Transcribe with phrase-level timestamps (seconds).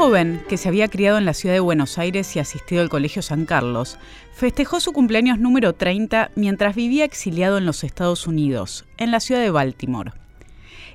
[0.00, 3.20] joven, que se había criado en la ciudad de Buenos Aires y asistido al Colegio
[3.20, 3.98] San Carlos,
[4.32, 9.42] festejó su cumpleaños número 30 mientras vivía exiliado en los Estados Unidos, en la ciudad
[9.42, 10.12] de Baltimore.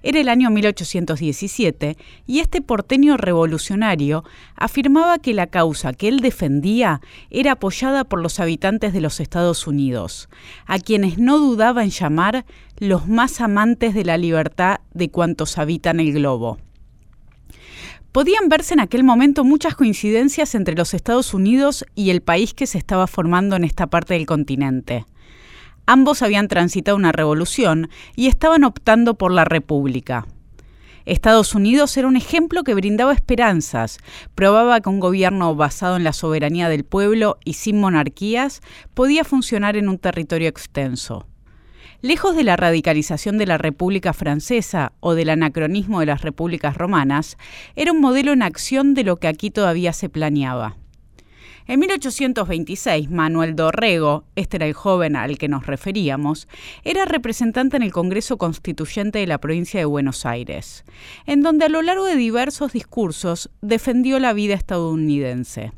[0.01, 4.23] Era el año 1817 y este porteño revolucionario
[4.55, 6.99] afirmaba que la causa que él defendía
[7.29, 10.29] era apoyada por los habitantes de los Estados Unidos,
[10.65, 12.43] a quienes no dudaba en llamar
[12.79, 16.57] los más amantes de la libertad de cuantos habitan el globo.
[18.15, 22.65] Podían verse en aquel momento muchas coincidencias entre los Estados Unidos y el país que
[22.65, 25.05] se estaba formando en esta parte del continente.
[25.85, 30.25] Ambos habían transitado una revolución y estaban optando por la república.
[31.03, 33.97] Estados Unidos era un ejemplo que brindaba esperanzas,
[34.33, 38.61] probaba que un gobierno basado en la soberanía del pueblo y sin monarquías
[38.93, 41.27] podía funcionar en un territorio extenso.
[42.01, 47.37] Lejos de la radicalización de la República Francesa o del anacronismo de las repúblicas romanas,
[47.75, 50.77] era un modelo en acción de lo que aquí todavía se planeaba.
[51.67, 56.47] En 1826, Manuel Dorrego, este era el joven al que nos referíamos,
[56.83, 60.85] era representante en el Congreso Constituyente de la provincia de Buenos Aires,
[61.25, 65.71] en donde a lo largo de diversos discursos defendió la vida estadounidense.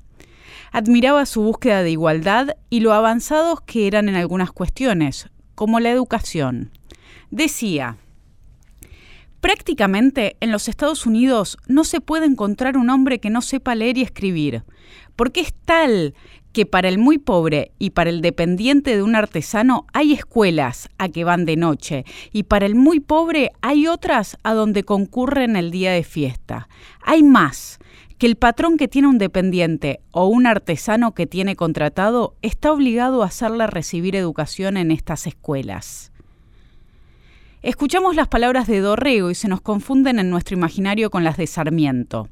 [0.73, 5.89] Admiraba su búsqueda de igualdad y lo avanzados que eran en algunas cuestiones, como la
[5.89, 6.69] educación.
[7.31, 7.97] Decía,
[9.41, 13.97] Prácticamente en los Estados Unidos no se puede encontrar un hombre que no sepa leer
[13.97, 14.63] y escribir,
[15.15, 16.15] porque es tal
[16.53, 21.09] que para el muy pobre y para el dependiente de un artesano hay escuelas a
[21.09, 25.71] que van de noche y para el muy pobre hay otras a donde concurren el
[25.71, 26.67] día de fiesta.
[27.01, 27.79] Hay más,
[28.17, 33.21] que el patrón que tiene un dependiente o un artesano que tiene contratado está obligado
[33.23, 36.11] a hacerle recibir educación en estas escuelas.
[37.63, 41.47] Escuchamos las palabras de Dorrego y se nos confunden en nuestro imaginario con las de
[41.47, 42.29] Sarmiento.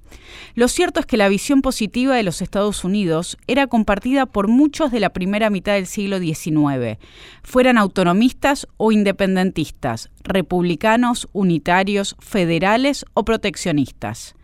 [0.53, 4.91] Lo cierto es que la visión positiva de los Estados Unidos era compartida por muchos
[4.91, 6.99] de la primera mitad del siglo XIX,
[7.43, 14.35] fueran autonomistas o independentistas, republicanos, unitarios, federales o proteccionistas.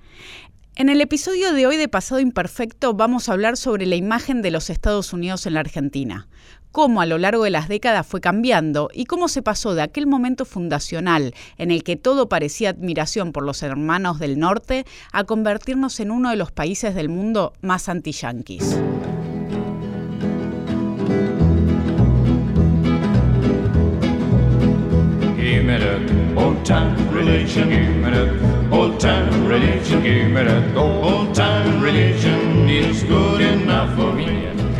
[0.81, 4.50] En el episodio de hoy de Pasado Imperfecto vamos a hablar sobre la imagen de
[4.50, 6.28] los Estados Unidos en la Argentina,
[6.72, 10.08] cómo a lo largo de las décadas fue cambiando y cómo se pasó de aquel
[10.08, 16.00] momento fundacional en el que todo parecía admiración por los hermanos del norte a convertirnos
[16.00, 18.75] en uno de los países del mundo más anti-yanquis.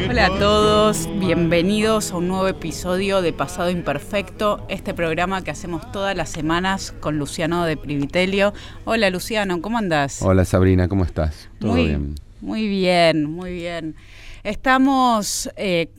[0.10, 5.92] Hola a todos, bienvenidos a un nuevo episodio de Pasado Imperfecto, este programa que hacemos
[5.92, 8.54] todas las semanas con Luciano de Privitelio.
[8.86, 10.22] Hola Luciano, ¿cómo andás?
[10.22, 11.50] Hola Sabrina, ¿cómo estás?
[11.60, 12.16] ¿Todo muy, bien?
[12.42, 13.96] Muy bien, muy bien.
[14.44, 15.90] Estamos eh,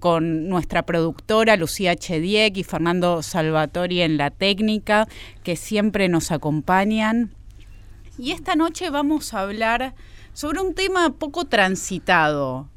[0.00, 5.06] con nuestra productora Lucía Chediek y Fernando Salvatori en la técnica,
[5.44, 7.32] que siempre nos acompañan.
[8.18, 9.94] Y esta noche vamos a hablar
[10.32, 12.68] sobre un tema poco transitado,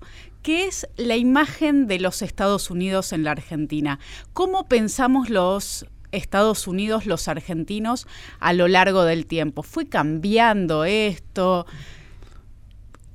[0.46, 3.98] ¿Qué es la imagen de los Estados Unidos en la Argentina?
[4.34, 8.06] ¿Cómo pensamos los Estados Unidos, los argentinos,
[8.40, 9.64] a lo largo del tiempo?
[9.64, 11.66] ¿Fue cambiando esto?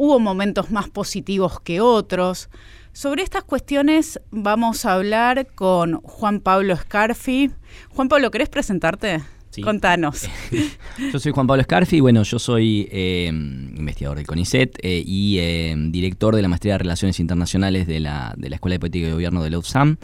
[0.03, 2.49] ¿Hubo momentos más positivos que otros?
[2.95, 7.51] Sobre estas cuestiones vamos a hablar con Juan Pablo Scarfi.
[7.91, 9.21] Juan Pablo, ¿querés presentarte?
[9.63, 10.29] Contanos.
[11.13, 15.75] yo soy Juan Pablo Scarfi, bueno, yo soy eh, investigador del CONICET eh, y eh,
[15.89, 19.13] director de la Maestría de Relaciones Internacionales de la, de la Escuela de Política y
[19.13, 19.97] Gobierno de la UFSAM.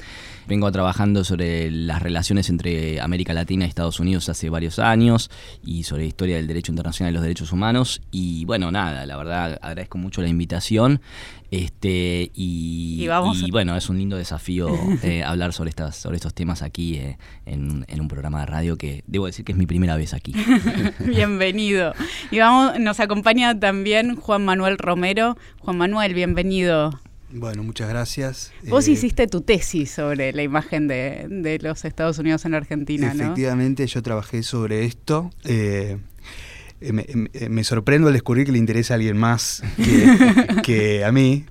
[0.49, 5.31] Vengo trabajando sobre las relaciones entre América Latina y Estados Unidos hace varios años
[5.65, 8.01] y sobre la historia del derecho internacional y los derechos humanos.
[8.11, 11.01] Y bueno, nada, la verdad agradezco mucho la invitación.
[11.51, 13.07] Este, y,
[13.51, 14.69] bueno, es un lindo desafío
[15.03, 19.05] eh, hablar sobre, estas, sobre estos temas aquí eh, en, un programa de radio que
[19.07, 20.35] debo decir que es mi primera vez aquí.
[21.01, 21.95] bienvenido.
[22.31, 25.37] Y vamos, nos acompaña también Juan Manuel Romero.
[25.61, 27.01] Juan Manuel, bienvenido.
[27.31, 28.53] Bueno, muchas gracias.
[28.69, 33.25] Vos eh, hiciste tu tesis sobre la imagen de, los Estados Unidos en Argentina, ¿no?
[33.25, 35.31] Efectivamente, yo trabajé sobre esto.
[35.45, 35.99] Eh,
[36.81, 39.63] eh, me, sorprendo al descubrir que le interesa a alguien más
[40.63, 41.45] que, a mí.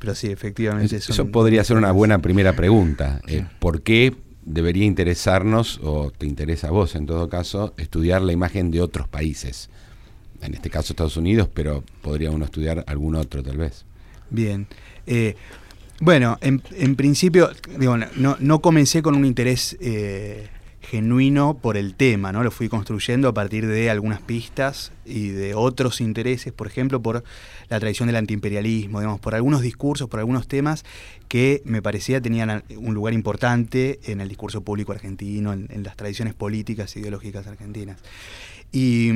[0.00, 0.96] pero sí, efectivamente.
[0.96, 3.20] Eso podría ser una buena primera pregunta.
[3.58, 8.70] ¿Por qué debería interesarnos, o te interesa a vos en todo caso, estudiar la imagen
[8.70, 9.70] de otros países?
[10.42, 13.86] En este caso Estados Unidos, pero podría uno estudiar algún otro tal vez.
[14.30, 14.66] Bien.
[15.06, 15.36] Eh,
[16.00, 20.48] bueno, en, principio, digo, no, no, comencé con un interés eh,
[20.84, 22.42] genuino por el tema, ¿no?
[22.42, 27.24] Lo fui construyendo a partir de algunas pistas y de otros intereses, por ejemplo, por
[27.68, 30.84] la tradición del antiimperialismo, digamos, por algunos discursos, por algunos temas
[31.28, 36.34] que me parecía tenían un lugar importante en el discurso público argentino, en, las tradiciones
[36.34, 38.00] políticas e ideológicas argentinas.
[38.72, 39.10] Y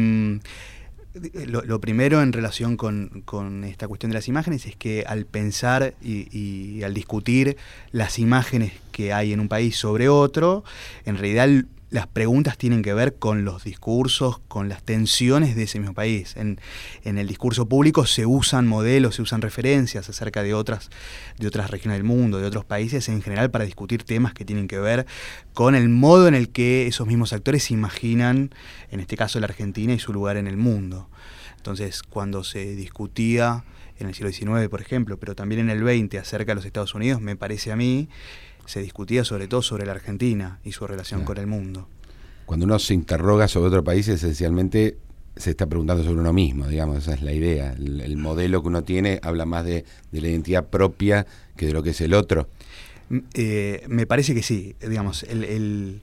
[1.19, 5.95] mm, lo, primero en relación con, esta cuestión de las imágenes es que al pensar
[6.03, 7.57] y, al discutir
[7.93, 10.65] las imágenes que hay en un país sobre otro,
[11.05, 15.79] en realidad las preguntas tienen que ver con los discursos, con las tensiones de ese
[15.79, 16.37] mismo país.
[16.37, 16.59] En,
[17.03, 20.91] el discurso público se usan modelos, se usan referencias acerca de otras,
[21.39, 24.69] de otras regiones del mundo, de otros países en general para discutir temas que tienen
[24.69, 25.07] que ver
[25.55, 28.51] con el modo en el que esos mismos actores se imaginan,
[28.91, 31.09] en este caso la Argentina y su lugar en el mundo.
[31.57, 33.65] Entonces, cuando se discutía
[33.99, 36.95] en el siglo XIX, por ejemplo, pero también en el XX acerca de los Estados
[36.95, 38.09] Unidos, me parece a mí
[38.69, 41.89] se discutía sobre todo sobre la Argentina y su relación con el mundo.
[42.45, 44.99] Cuando uno se interroga sobre otro país, esencialmente
[45.37, 47.73] se está preguntando sobre uno mismo, digamos, esa es la idea.
[47.73, 51.27] El, modelo que uno tiene habla más de, la identidad propia
[51.57, 52.49] que de lo que es el otro.
[53.09, 56.03] Mm, eh, me parece que sí, digamos, el,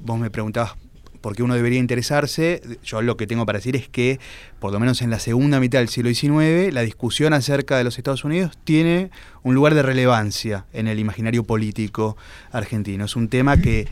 [0.00, 0.76] vos me preguntabas
[1.24, 4.20] por qué uno debería interesarse, yo lo que tengo para decir es que,
[4.58, 7.96] por lo menos en la segunda mitad del siglo XIX, la discusión acerca de los
[7.96, 9.10] Estados Unidos tiene
[9.42, 12.18] un lugar de relevancia en el imaginario político
[12.52, 13.06] argentino.
[13.06, 13.88] Es un tema que,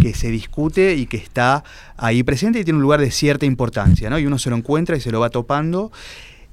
[0.00, 1.64] que se discute y que está
[1.96, 4.20] ahí presente y tiene un lugar de cierta importancia, ¿no?
[4.20, 5.90] Y uno se lo encuentra y se lo va topando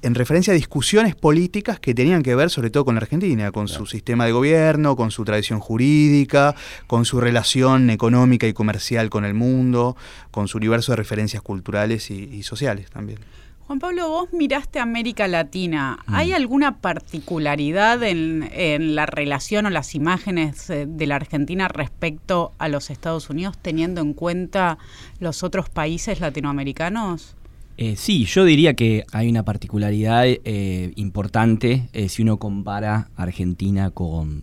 [0.04, 3.68] en referencia a discusiones políticas que tenían que ver sobre todo con la Argentina, con
[3.68, 6.54] su sistema de gobierno, con su tradición jurídica,
[6.86, 9.96] con su relación económica y comercial con el mundo,
[10.30, 13.18] con su universo de referencias culturales y, sociales también.
[13.66, 15.98] Juan Pablo, vos miraste América Latina.
[16.06, 16.34] ¿Hay mm.
[16.34, 22.68] alguna particularidad en, en, la relación o las imágenes eh, de la Argentina respecto a
[22.68, 24.76] los Estados Unidos, teniendo en cuenta
[25.18, 27.36] los otros países latinoamericanos?
[27.76, 33.90] Eh, sí, yo diría que hay una particularidad eh, importante eh, si uno compara Argentina
[33.90, 34.42] con,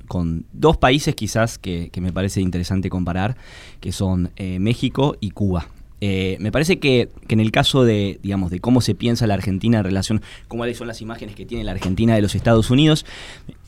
[0.51, 3.38] dos países quizás que, me parece interesante comparar,
[3.80, 5.68] que son México y Cuba.
[6.01, 9.77] me parece que, que, en el caso de, digamos, de cómo se piensa la Argentina
[9.77, 13.06] en relación, cuáles son las imágenes que tiene la Argentina de los Estados Unidos,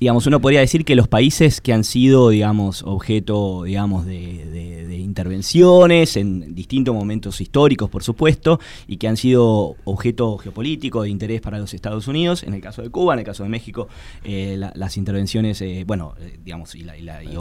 [0.04, 4.84] digamos, uno podría decir que los países que han sido, digamos, objeto, digamos, de,
[5.14, 11.40] intervenciones en distintos momentos históricos, por supuesto, y que han sido objeto geopolítico de interés
[11.40, 13.88] para los Estados Unidos, en el caso de Cuba, en el caso de México,
[14.24, 16.84] eh, las intervenciones, eh, bueno, eh, digamos, y,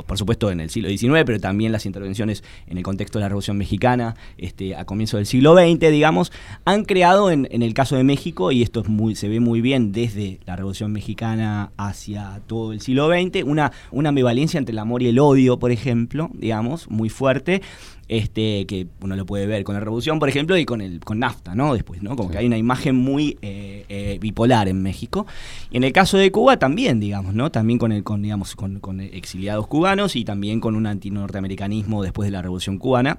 [0.07, 3.29] por supuesto en el siglo XIX, pero también las intervenciones en el contexto de la
[3.29, 6.31] Revolución Mexicana, este, a comienzo del siglo XX, digamos,
[6.67, 9.63] han creado en, en el caso de México, y esto es muy, se ve muy
[9.63, 14.79] bien desde la Revolución Mexicana hacia todo el siglo XX, una, una ambivalencia entre el
[14.79, 17.63] amor y el odio, por ejemplo, digamos, muy fuerte,
[18.09, 21.19] este, que uno lo puede ver con la revolución, por ejemplo, y con el con
[21.19, 21.73] NAFTA, ¿no?
[21.73, 22.15] Después, ¿no?
[22.15, 25.27] Como que hay una imagen muy eh, eh, bipolar en México.
[25.71, 27.51] Y en el caso de Cuba también, digamos, ¿no?
[27.51, 32.27] También con el, con, digamos, con, con exiliados cubanos y también con un antinorteamericanismo después
[32.27, 33.19] de la revolución cubana.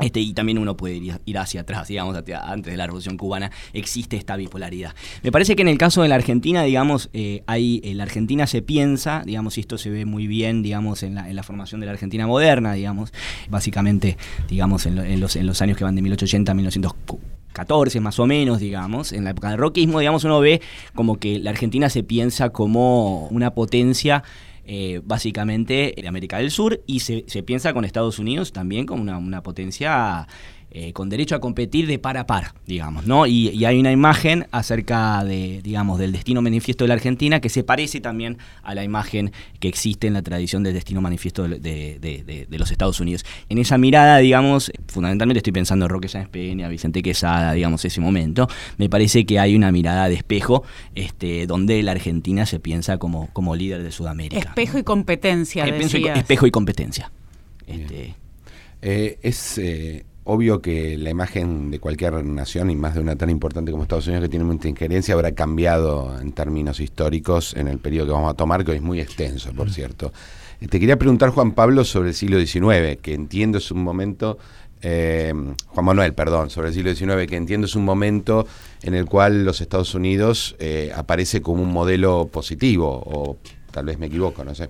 [0.00, 4.16] Este, y también uno puede ir, hacia atrás, digamos, antes de la Revolución Cubana existe
[4.16, 4.94] esta bipolaridad.
[5.22, 8.62] Me parece que en el caso de la Argentina, digamos, eh, hay, la Argentina se
[8.62, 11.86] piensa, digamos, y esto se ve muy bien, digamos, en la, en la formación de
[11.86, 13.12] la Argentina moderna, digamos,
[13.48, 14.16] básicamente,
[14.48, 18.60] digamos, en, los, en los años que van de 1880 a 1914 más o menos,
[18.60, 20.60] digamos, en la época del roquismo, digamos, uno ve
[20.94, 24.22] como que la Argentina se piensa como una potencia
[24.72, 29.18] eh, básicamente de América del Sur y se, piensa con Estados Unidos también como una,
[29.18, 30.28] una potencia
[30.72, 33.26] eh, con derecho a competir de par a par, digamos, ¿no?
[33.26, 37.64] Y, hay una imagen acerca de, digamos, del destino manifiesto de la Argentina que se
[37.64, 42.70] parece también a la imagen que existe en la tradición del destino manifiesto de, los
[42.70, 43.24] Estados Unidos.
[43.48, 48.00] En esa mirada, digamos, fundamentalmente estoy pensando en Roque Sáenz Peña, Vicente Quesada, digamos, ese
[48.00, 48.48] momento,
[48.78, 50.62] me parece que hay una mirada de espejo
[50.94, 54.50] este, donde la Argentina se piensa como, como líder de Sudamérica.
[54.50, 57.10] Espejo y competencia, Espejo y competencia.
[57.66, 58.14] Este,
[58.82, 63.30] eh, es eh, obvio que la imagen de cualquier nación y más de una tan
[63.30, 67.78] importante como Estados Unidos que tiene mucha injerencia habrá cambiado en términos históricos en el
[67.78, 70.12] periodo que vamos a tomar, que hoy es muy extenso, por cierto.
[70.60, 74.38] Eh, te quería preguntar, Juan Pablo, sobre el siglo XIX, que entiendo es un momento,
[74.82, 75.32] eh,
[75.68, 78.46] Juan Manuel, perdón, sobre el siglo XIX, que entiendo es un momento
[78.82, 83.38] en el cual los Estados Unidos eh, aparece como un modelo positivo, o
[83.70, 84.68] tal vez me equivoco, no sé.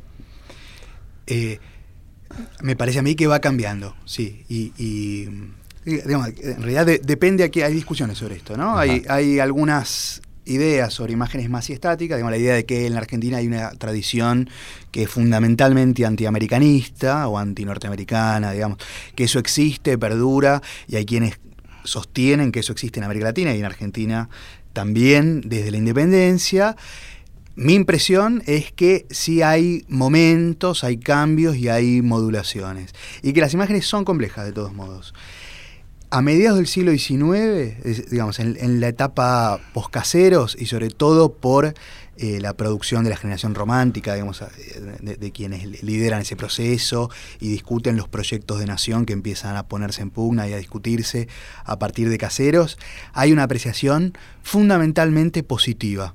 [2.62, 4.44] Me parece a mí que va cambiando, sí.
[4.48, 5.28] Y,
[5.84, 8.78] digamos, en realidad depende, aquí hay discusiones sobre esto, ¿no?
[8.78, 13.00] Hay, hay, algunas ideas sobre imágenes más estáticas, digamos, la idea de que en la
[13.00, 14.48] Argentina hay una tradición
[14.90, 18.78] que es fundamentalmente antiamericanista o antinorteamericana, digamos,
[19.14, 21.38] que eso existe, perdura, y hay quienes
[21.84, 24.28] sostienen que eso existe en América Latina y en Argentina
[24.72, 26.76] también desde la independencia.
[27.56, 32.94] Mi impresión es que sí hay momentos, hay cambios y hay modulaciones.
[33.22, 35.14] Y que las imágenes son complejas de todos modos.
[36.10, 41.74] A mediados del siglo XIX, digamos, en, la etapa poscaseros y sobre todo por
[42.16, 44.42] eh, la producción de la generación romántica, digamos,
[45.00, 49.68] de, de, quienes lideran ese proceso y discuten los proyectos de nación que empiezan a
[49.68, 51.28] ponerse en pugna y a discutirse
[51.64, 52.76] a partir de caseros,
[53.12, 56.14] hay una apreciación fundamentalmente positiva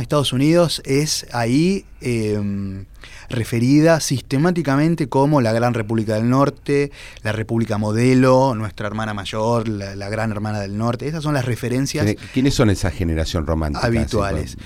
[0.00, 2.86] Estados Unidos es ahí em,
[3.28, 6.90] referida sistemáticamente como la Gran República del Norte,
[7.22, 11.06] la República Modelo, nuestra hermana mayor, la, Gran Hermana del Norte.
[11.06, 12.06] Esas son las referencias.
[12.32, 13.86] ¿Quiénes son esa generación romántica?
[13.86, 14.56] Habituales.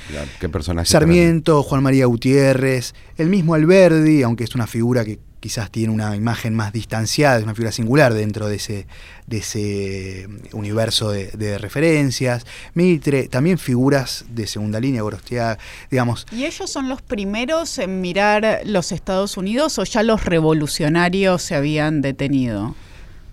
[0.40, 0.90] ¿Qué personajes?
[0.90, 6.16] Sarmiento, Juan María Gutiérrez, el mismo Alberdi, aunque es una figura que quizás tiene una
[6.16, 8.86] imagen más distanciada, es una figura singular dentro de ese,
[9.26, 12.44] de ese universo de, referencias.
[12.74, 15.58] Mitre, también figuras de segunda línea, Gorostiaga,
[15.90, 16.26] digamos.
[16.32, 21.54] ¿Y ellos son los primeros en mirar los Estados Unidos o ya los revolucionarios se
[21.54, 22.74] habían detenido?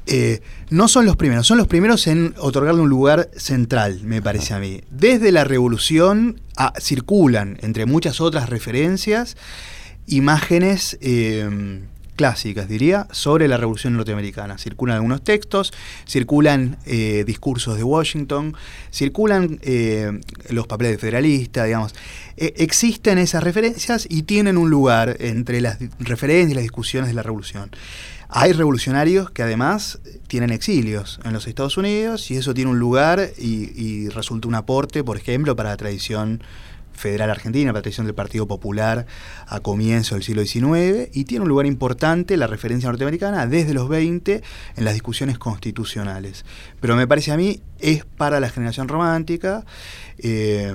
[0.07, 4.53] Eh, no son los primeros, son los primeros en otorgarle un lugar central, me parece
[4.53, 4.81] a mí.
[4.91, 9.35] Desde la revolución ah, circulan, entre muchas otras referencias,
[10.05, 11.81] imágenes eh,
[12.15, 14.57] clásicas, diría, sobre la Revolución Norteamericana.
[14.57, 15.73] Circulan algunos textos,
[16.07, 18.55] circulan eh, discursos de Washington,
[18.91, 20.19] circulan eh,
[20.49, 21.93] los papeles de federalista, digamos.
[22.37, 27.15] E, existen esas referencias y tienen un lugar entre las referencias y las discusiones de
[27.15, 27.69] la Revolución.
[28.27, 33.29] Hay revolucionarios que además tienen exilios en los Estados Unidos y eso tiene un lugar
[33.37, 36.41] y, y resulta un aporte, por ejemplo, para la tradición
[36.95, 39.05] federal argentina, la tradición del Partido Popular
[39.47, 43.89] a comienzos del siglo XIX, y tiene un lugar importante la referencia norteamericana desde los
[43.89, 44.43] 20
[44.75, 46.45] en las discusiones constitucionales.
[46.79, 49.65] Pero me parece a mí es para la generación romántica.
[50.17, 50.73] Eh,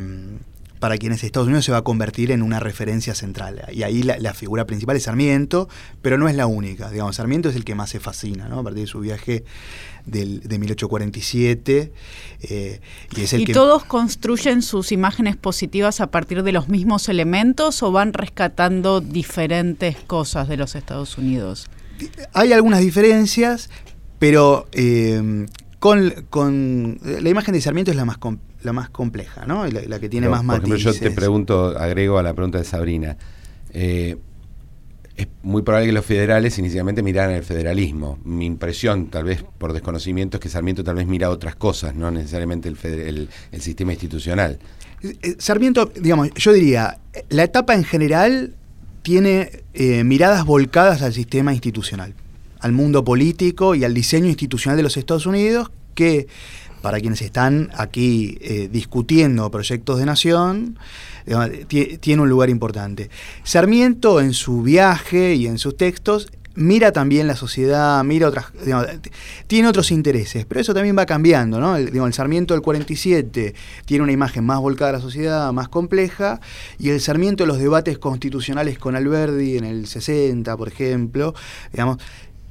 [0.80, 3.62] para quienes Estados Unidos se va a convertir en una referencia central.
[3.70, 5.68] Y ahí la, figura principal es Sarmiento,
[6.00, 6.90] pero no es la única.
[6.90, 8.60] Digamos, Sarmiento es el que más se fascina, ¿no?
[8.60, 9.44] A partir de su viaje
[10.06, 11.92] del, de 1847.
[12.42, 12.80] Eh,
[13.14, 17.82] y es el ¿Y todos construyen sus imágenes positivas a partir de los mismos elementos
[17.82, 21.68] o van rescatando diferentes cosas de los Estados Unidos?
[22.32, 23.68] Hay algunas diferencias,
[24.18, 25.46] pero eh,
[25.78, 28.16] con, con, la imagen de Sarmiento es la más
[28.62, 29.66] la más compleja, ¿no?
[29.66, 30.68] La, que tiene más matices.
[30.68, 33.16] Por ejemplo, yo te pregunto, agrego a la pregunta de Sabrina.
[33.72, 34.16] Eh,
[35.16, 38.18] es muy probable que los federales inicialmente miraran el federalismo.
[38.24, 42.10] Mi impresión, tal vez por desconocimiento, es que Sarmiento tal vez mira otras cosas, no
[42.10, 44.58] necesariamente el, el, sistema institucional.
[45.02, 46.98] Eh, eh, Sarmiento, digamos, yo diría,
[47.28, 48.54] la etapa en general
[49.02, 49.62] tiene
[50.04, 52.14] miradas volcadas al sistema institucional,
[52.60, 56.28] al mundo político y al diseño institucional de los Estados Unidos, que
[56.82, 60.78] para quienes están aquí eh, discutiendo proyectos de nación,
[61.68, 63.10] tiene un lugar importante.
[63.44, 68.46] Sarmiento en su viaje y en sus textos mira también la sociedad, mira otras,
[69.46, 71.76] tiene otros intereses, pero eso también va cambiando, ¿no?
[71.76, 76.40] El, el, Sarmiento del 47 tiene una imagen más volcada a la sociedad, más compleja,
[76.78, 81.34] y el Sarmiento de los debates constitucionales con Alberdi en el 60, por ejemplo,
[81.72, 81.99] digamos,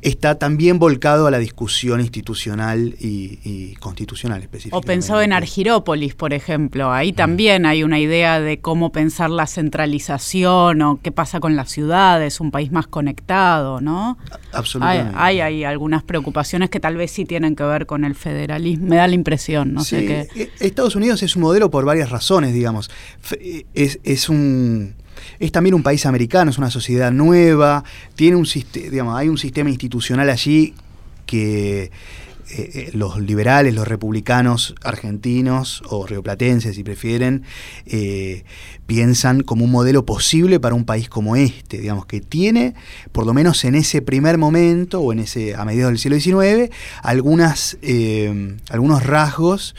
[0.02, 4.86] está también volcado a la discusión institucional y, constitucional específicamente.
[4.86, 6.92] O pensado en Argirópolis, por ejemplo.
[6.92, 11.70] Ahí también hay una idea de cómo pensar la centralización o qué pasa con las
[11.70, 14.18] ciudades, un país más conectado, ¿no?
[14.54, 15.14] Absolutamente.
[15.18, 18.88] Hay, hay, algunas preocupaciones que tal vez sí tienen que ver con el federalismo.
[18.88, 20.28] Me da la impresión, no sé qué.
[20.36, 22.90] E, Estados Unidos es un modelo por varias razones, digamos.
[23.74, 24.96] Es, es un
[25.40, 27.84] es también un país americano, es una sociedad nueva,
[28.16, 30.74] tiene un digamos, hay un sistema institucional allí
[31.26, 31.92] que
[32.52, 37.44] eh, eh, los liberales, los republicanos argentinos o rioplatenses, si prefieren,
[37.86, 38.44] eh,
[38.88, 42.74] piensan como un modelo posible para un país como este, digamos, que tiene,
[43.12, 46.74] por lo menos en ese primer momento o en ese a mediados del siglo XIX,
[47.04, 47.78] algunas,
[48.72, 49.76] algunos rasgos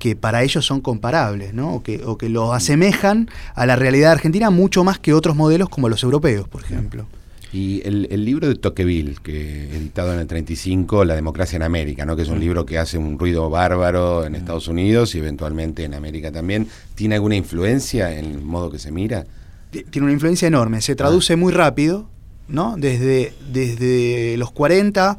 [0.00, 1.74] que para ellos son comparables, ¿no?
[1.74, 5.68] o, que, o que lo asemejan a la realidad argentina mucho más que otros modelos
[5.68, 7.06] como los europeos, por ejemplo.
[7.52, 12.14] Y el, libro de Tocqueville, que editado en el 35, La democracia en América, ¿no?
[12.14, 12.40] que es un mm.
[12.40, 14.36] libro que hace un ruido bárbaro en mm.
[14.36, 18.92] Estados Unidos y eventualmente en América también, ¿tiene alguna influencia en el modo que se
[18.92, 19.26] mira?
[19.70, 21.36] Tiene una influencia enorme, se traduce ah.
[21.36, 22.08] muy rápido,
[22.50, 22.76] ¿no?
[22.76, 25.16] Desde, desde los 40,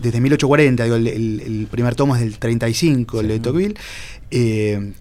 [0.00, 3.74] desde 1840, digo, el, primer tomo es del 35, el de Tocqueville.
[4.30, 4.92] Eh,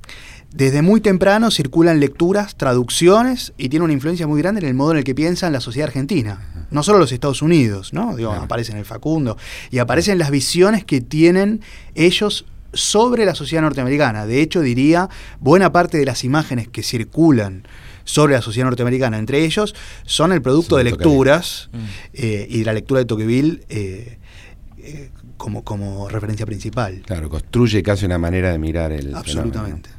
[0.53, 4.91] desde muy temprano circulan lecturas, traducciones y tiene una influencia muy grande en el modo
[4.91, 6.65] en el que piensa la sociedad argentina.
[6.71, 8.15] No solo los Estados Unidos, ¿no?
[8.15, 9.37] Digo, aparece en el Facundo
[9.71, 11.61] y aparecen las visiones que tienen
[11.95, 14.25] ellos sobre la sociedad norteamericana.
[14.25, 15.09] De hecho, diría,
[15.39, 17.63] buena parte de las imágenes que circulan
[18.07, 21.77] sobre la sociedad norteamericana entre ellos son el producto de lecturas mm.
[22.13, 24.17] eh, y de la lectura de Tocqueville eh,
[24.79, 27.03] eh, como, como referencia principal.
[27.05, 29.89] Claro, construye casi una manera de mirar el Absolutamente.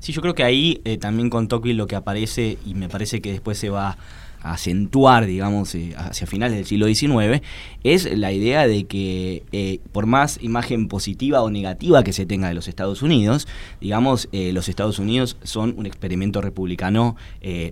[0.00, 3.32] Sí, yo creo que ahí también con Tocqueville lo que aparece, y me parece que
[3.32, 3.96] después se va
[4.40, 7.42] acentuar, digamos, eh, hacia finales del siglo XIX,
[7.84, 12.48] es la idea de que eh, por más imagen positiva o negativa que se tenga
[12.48, 13.48] de los Estados Unidos,
[13.80, 17.16] digamos, eh, los Estados Unidos son un experimento republicano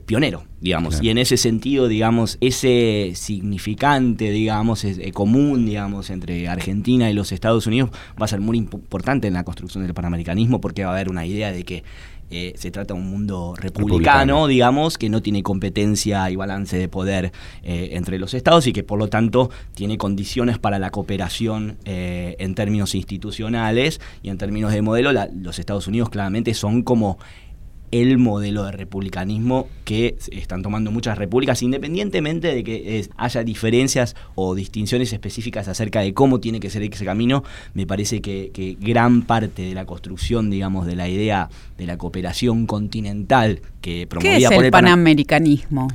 [0.06, 7.14] pionero, digamos, y en ese sentido, digamos, ese significante, digamos, común, digamos, entre Argentina y
[7.14, 10.90] los Estados Unidos va a ser muy importante en la construcción del panamericanismo porque va
[10.90, 11.84] a haber una idea de que
[12.30, 16.88] eh, se trata de un mundo republicano, digamos, que no tiene competencia y balance de
[16.88, 21.76] poder eh, entre los estados y que por lo tanto tiene condiciones para la cooperación
[21.84, 25.12] eh, en términos institucionales y en términos de modelo.
[25.12, 27.18] los Estados Unidos claramente son como
[27.90, 34.54] el modelo de republicanismo que están tomando muchas repúblicas, independientemente de que haya diferencias o
[34.54, 39.62] distinciones específicas acerca de cómo tiene que ser ese camino, me parece que, gran parte
[39.62, 44.62] de la construcción, digamos, de la idea de la cooperación continental que promovía ¿Qué es
[44.62, 45.88] el, panamericanismo?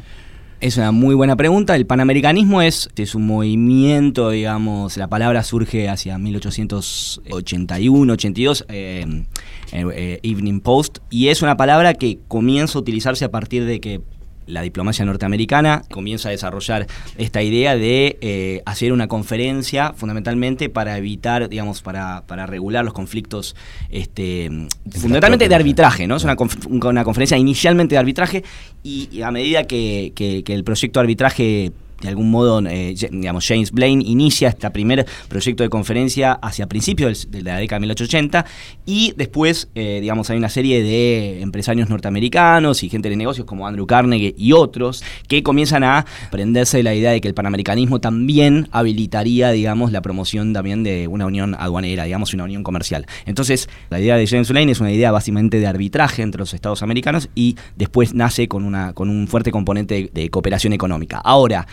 [0.62, 1.76] Es una muy buena pregunta.
[1.76, 8.66] El panamericanismo es, es un movimiento, digamos, la palabra surge hacia 1881, 82.
[8.70, 9.26] Eh,
[9.72, 14.02] eh, Evening Post, y es una palabra que comienza a utilizarse a partir de que
[14.48, 20.98] la diplomacia norteamericana comienza a desarrollar esta idea de eh, hacer una conferencia fundamentalmente para
[20.98, 23.56] evitar, digamos, para, para regular los conflictos,
[23.90, 24.50] este,
[24.92, 26.16] fundamentalmente de arbitraje, ¿no?
[26.16, 26.36] Es una,
[26.70, 28.44] una conferencia inicialmente de arbitraje
[28.84, 31.72] y, a medida que, que, que el proyecto de arbitraje
[32.02, 37.30] de algún modo, eh, digamos, James Blaine inicia este primer proyecto de conferencia hacia principios
[37.32, 38.46] de la década de 1880
[38.86, 43.68] y después, eh, digamos, hay una serie de empresarios norteamericanos y gente de negocios como
[43.68, 48.00] Andrew Carnegie y otros que comienzan a prenderse de la idea de que el panamericanismo
[48.00, 53.06] también habilitaría, digamos, la promoción también de una unión aduanera, digamos, una unión comercial.
[53.26, 56.84] Entonces, la idea de James Blaine es una idea básicamente de arbitraje entre los estados
[56.84, 61.18] americanos y después nace con, una, con un fuerte componente de cooperación económica.
[61.18, 61.68] Ahora,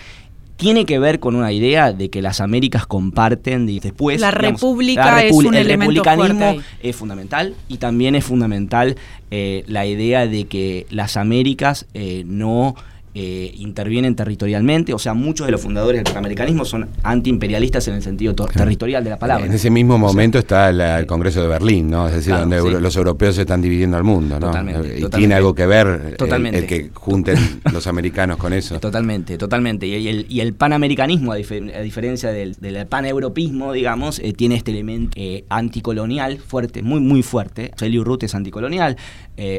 [0.59, 5.33] tiene que ver con una idea de que las Américas comparten después la república es
[5.33, 8.97] un el republicanismo es fundamental y también es fundamental
[9.31, 12.75] eh, la idea de que las Américas eh, no
[13.21, 18.03] eh, intervienen territorialmente, o sea, muchos de los fundadores del panamericanismo son antiimperialistas en el
[18.03, 19.45] sentido territorial de la palabra.
[19.45, 22.07] En ese mismo momento está el Congreso de Berlín, ¿no?
[22.07, 24.47] Es decir, donde los europeos se están dividiendo al mundo, ¿no?
[24.47, 28.79] Totalmente, y tiene algo que ver el, que junten los americanos con eso.
[28.89, 29.89] Totalmente, totalmente.
[29.89, 36.39] Y el, panamericanismo, a, diferencia del, del paneuropismo, digamos, eh, tiene este elemento eh, anticolonial
[36.39, 37.73] fuerte, muy, muy fuerte.
[37.81, 38.97] Eliud Root es anticolonial,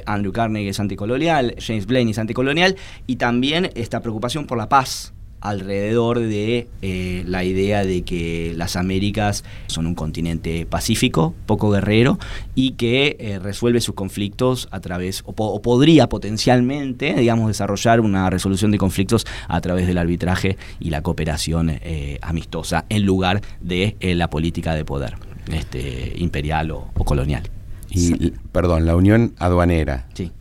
[0.06, 4.70] Andrew Carnegie es anticolonial, James Blaine es anticolonial, y también también esta preocupación por la
[4.70, 11.72] paz alrededor de eh, la idea de que las Américas son un continente pacífico, poco
[11.72, 12.20] guerrero,
[12.54, 18.70] y que eh, resuelve sus conflictos a través, o, podría potencialmente, digamos, desarrollar una resolución
[18.70, 24.30] de conflictos a través del arbitraje y la cooperación eh, amistosa, en lugar de la
[24.30, 25.16] política de poder
[25.52, 27.50] este, imperial o, colonial.
[27.90, 30.06] Y, perdón, la unión aduanera.
[30.14, 30.32] Sí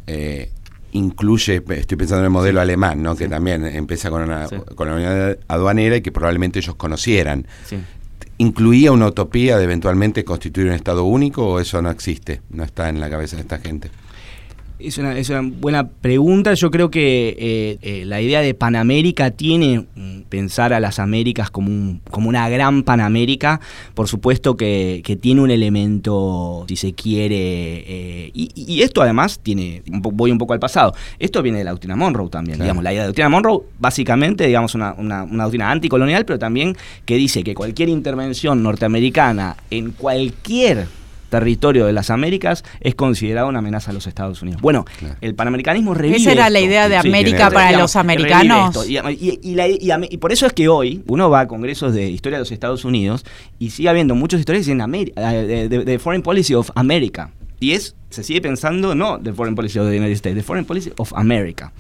[0.99, 3.17] incluye, estoy pensando en el modelo alemán, ¿no?
[3.17, 7.47] que también empieza con, una, con la unidad aduanera y que probablemente ellos conocieran.
[8.39, 12.43] ¿Incluía una utopía de eventualmente constituir un Estado único o eso no existe?
[12.51, 13.91] No está en la cabeza de esta gente.
[14.79, 16.55] Es una, es una, buena pregunta.
[16.55, 19.87] Yo creo que eh, eh, la idea de Panamérica tiene
[20.29, 23.61] pensar a las Américas como, un, como una gran Panamérica.
[23.95, 30.31] Por supuesto que, tiene un elemento, si se quiere, eh, y, esto además tiene, voy
[30.31, 32.61] un poco al pasado, esto viene de la doctrina Monroe también.
[32.61, 36.39] Digamos, la idea de la doctrina Monroe, básicamente, digamos, una, una, una doctrina anticolonial, pero
[36.39, 40.87] también que dice que cualquier intervención norteamericana en cualquier
[41.29, 44.61] territorio de las Américas es considerado una amenaza a los Estados Unidos.
[44.61, 44.85] Bueno,
[45.21, 48.87] el panamericanismo revive Esa era la idea de América para los americanos.
[48.89, 52.85] Y, por eso es que hoy uno va a congresos de historia de los Estados
[52.85, 53.25] Unidos
[53.59, 57.31] y sigue habiendo muchas historias en América, de, Foreign Policy of America.
[57.61, 60.65] Y es, se sigue pensando, no de Foreign Policy of the United States, de Foreign
[60.65, 61.73] Policy of America.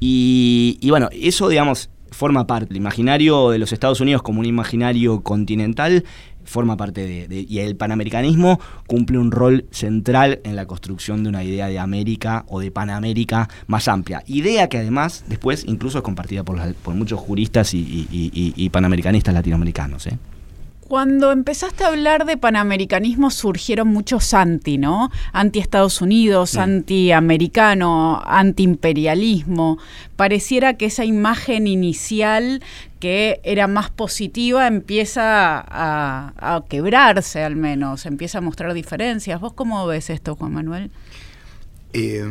[0.00, 2.72] Y, y bueno, eso, digamos, forma parte.
[2.72, 6.04] El imaginario de los Estados Unidos como un imaginario continental
[6.44, 11.44] forma parte de, Y el panamericanismo cumple un rol central en la construcción de una
[11.44, 14.22] idea de América o de Panamérica más amplia.
[14.26, 20.06] Idea que además después incluso es compartida por, por muchos juristas y, panamericanistas latinoamericanos.
[20.06, 20.18] ¿eh?
[20.90, 25.12] Cuando empezaste a hablar de panamericanismo surgieron muchos anti, ¿no?
[25.32, 29.78] Anti-Estados Unidos, anti-americano, anti-imperialismo.
[30.16, 32.60] Pareciera que esa imagen inicial
[32.98, 39.40] que era más positiva empieza a, quebrarse al menos, empieza a mostrar diferencias.
[39.40, 40.90] ¿Vos cómo ves esto, Juan Manuel?
[41.92, 42.24] Eh,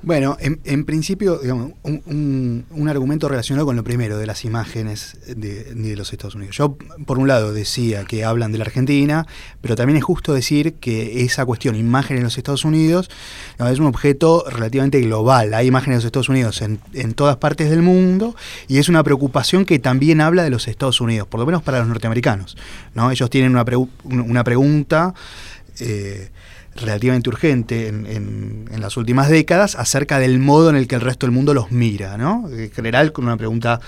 [0.00, 6.12] bueno, en, principio, digamos, un, argumento relacionado con lo primero, de las imágenes de, los
[6.12, 6.56] Estados Unidos.
[6.56, 9.26] Yo, por un lado, decía que hablan de la Argentina,
[9.60, 13.10] pero también es justo decir que esa cuestión, imagen en los Estados Unidos,
[13.58, 15.52] es un objeto relativamente global.
[15.52, 16.78] Hay imágenes de los Estados Unidos en,
[17.14, 18.36] todas partes del mundo
[18.68, 21.80] y es una preocupación que también habla de los Estados Unidos, por lo menos para
[21.80, 22.56] los norteamericanos.
[22.94, 23.10] ¿no?
[23.10, 23.64] Ellos tienen una,
[24.04, 25.12] una pregunta.
[25.80, 26.30] Eh,
[26.80, 31.34] relativamente urgente en, las últimas décadas acerca del modo en el que el resto del
[31.34, 32.48] mundo los mira, ¿no?
[32.48, 33.80] En general con una pregunta,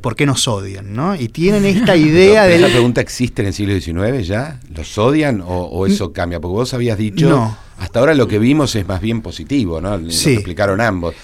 [0.00, 0.94] ¿por qué nos odian?
[0.94, 1.16] ¿no?
[1.16, 2.56] Y tienen esta idea de...
[2.56, 4.60] ¿Esa pregunta existe en el siglo XIX ya?
[4.74, 6.40] ¿Los odian o, eso cambia?
[6.40, 9.96] Porque vos habías dicho, hasta ahora lo que vimos es más bien positivo, ¿no?
[9.96, 11.14] Lo explicaron ambos.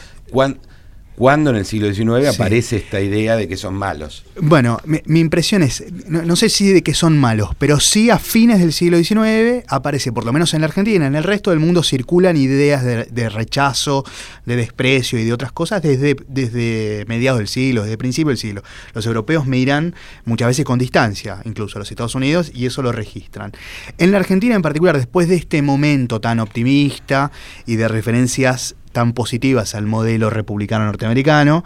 [1.18, 4.24] ¿Cuándo en el siglo XIX aparece esta idea de que son malos?
[4.40, 8.60] Bueno, mi, impresión es, no, sé si de que son malos, pero sí a fines
[8.60, 11.82] del siglo XIX aparece, por lo menos en la Argentina, en el resto del mundo
[11.82, 14.04] circulan ideas de, rechazo,
[14.46, 18.38] de desprecio y de otras cosas desde, desde mediados del siglo, desde el principio del
[18.38, 18.62] siglo.
[18.94, 22.92] Los europeos miran muchas veces con distancia, incluso a los Estados Unidos, y eso lo
[22.92, 23.50] registran.
[23.98, 27.32] En la Argentina en particular, después de este momento tan optimista
[27.66, 31.62] y de referencias tan positivas al modelo republicano norteamericano,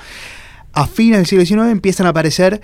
[0.74, 2.60] a fines del siglo XIX empiezan a aparecer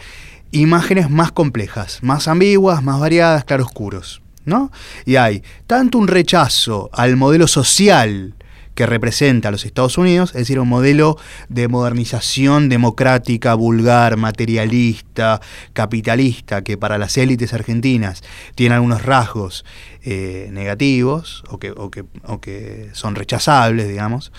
[0.51, 4.21] imágenes más complejas, más ambiguas, más variadas, claroscuros.
[4.45, 4.71] ¿no?
[5.07, 8.35] Y hay tanto un rechazo al modelo social
[8.79, 11.17] que representa a los Estados Unidos, es decir, un modelo
[11.49, 15.41] de modernización democrática, vulgar, materialista,
[15.73, 18.23] capitalista, que para las élites argentinas
[18.55, 19.65] tiene algunos rasgos
[20.05, 24.31] eh, negativos o que, son rechazables, digamos,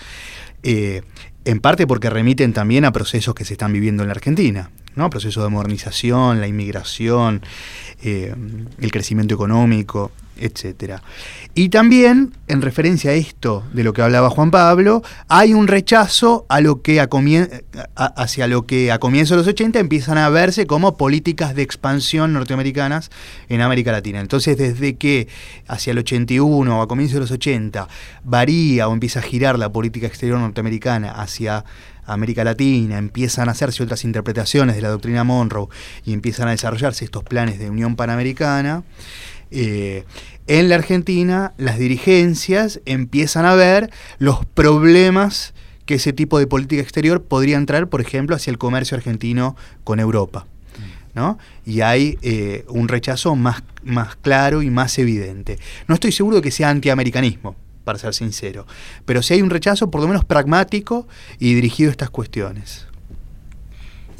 [0.62, 1.02] eh,
[1.44, 5.10] en parte porque remiten también a procesos que se están viviendo en la Argentina, ¿no?
[5.10, 7.42] procesos de modernización, la inmigración,
[8.02, 8.34] eh,
[8.80, 11.02] el crecimiento económico, etcétera.
[11.54, 16.46] Y también, en referencia a esto de lo que hablaba Juan Pablo, hay un rechazo
[16.48, 17.08] a lo que a
[17.94, 22.32] hacia lo que a comienzos de los 80 empiezan a verse como políticas de expansión
[22.32, 23.10] norteamericanas
[23.48, 24.20] en América Latina.
[24.20, 25.28] Entonces, desde que
[25.68, 27.88] hacia el 81 o a comienzos de los 80
[28.24, 31.64] varía o empieza a girar la política exterior norteamericana hacia
[32.06, 35.68] América Latina, empiezan a hacerse otras interpretaciones de la doctrina Monroe
[36.04, 38.82] y empiezan a desarrollarse estos planes de Unión Panamericana,
[39.50, 40.04] eh,
[40.46, 45.54] en la Argentina las dirigencias empiezan a ver los problemas
[45.86, 50.00] que ese tipo de política exterior podrían traer, por ejemplo, hacia el comercio argentino con
[50.00, 50.46] Europa.
[51.14, 51.38] ¿no?
[51.66, 55.58] Y hay eh, un rechazo más, más claro y más evidente.
[55.88, 58.66] No estoy seguro de que sea antiamericanismo, para ser sincero,
[59.04, 61.08] pero sí hay un rechazo por lo menos pragmático
[61.38, 62.86] y dirigido a estas cuestiones.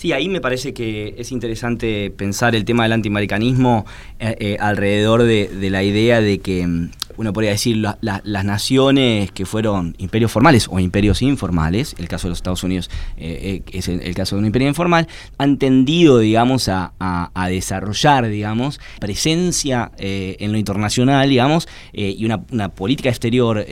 [0.01, 3.85] Sí, ahí me parece que es interesante pensar el tema del antimaricanismo
[4.19, 9.45] eh, eh, alrededor de, la idea de que mm, uno podría decir, las naciones que
[9.45, 13.89] fueron imperios formales o imperios informales, el caso de los Estados Unidos eh, eh, es
[13.89, 15.07] el, caso de un imperio informal,
[15.37, 16.93] han tendido, digamos, a,
[17.51, 23.67] desarrollar, digamos, presencia eh, en lo internacional, digamos, y una, política exterior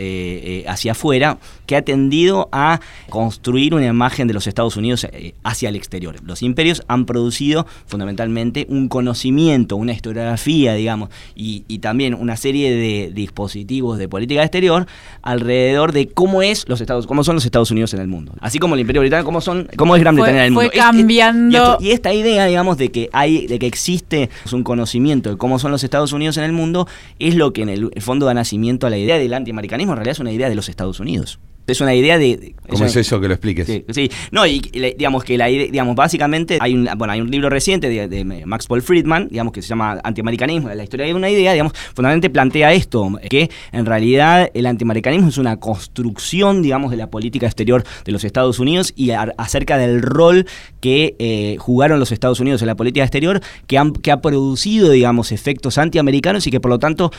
[0.66, 5.06] hacia afuera que ha tendido a construir una imagen de los Estados Unidos
[5.42, 6.16] hacia el exterior.
[6.22, 13.12] Los imperios han producido fundamentalmente un conocimiento, una historiografía, digamos, y, también una serie de,
[13.14, 14.86] de dispositivos de política exterior
[15.22, 18.32] alrededor de cómo es los Estados, cómo son los Estados Unidos en el mundo.
[18.40, 20.70] Así como el Imperio Británico, cómo son, cómo es Gran Bretaña en el mundo.
[20.70, 21.78] Fue cambiando.
[21.80, 25.70] y, esta idea, digamos, de que hay, de que existe un conocimiento de cómo son
[25.70, 28.90] los Estados Unidos en el mundo, es lo que en el, fondo da nacimiento a
[28.90, 29.92] la idea del antiamericanismo.
[29.92, 31.38] En realidad es una idea de los Estados Unidos
[31.72, 32.54] es una idea de...
[32.68, 33.66] ¿Cómo es eso que lo expliques?
[33.90, 37.48] Sí, no, y digamos que la idea, digamos, básicamente hay un, bueno, hay un libro
[37.50, 41.52] reciente de, Max Paul Friedman, digamos, que se llama Antiamericanismo, la historia de una idea,
[41.52, 47.10] digamos, fundamentalmente plantea esto, que en realidad el antiamericanismo es una construcción, digamos, de la
[47.10, 50.46] política exterior de los Estados Unidos y acerca del rol
[50.80, 54.90] que eh, jugaron los Estados Unidos en la política exterior, que, han, que ha producido,
[54.90, 57.10] digamos, efectos antiamericanos y que por lo tanto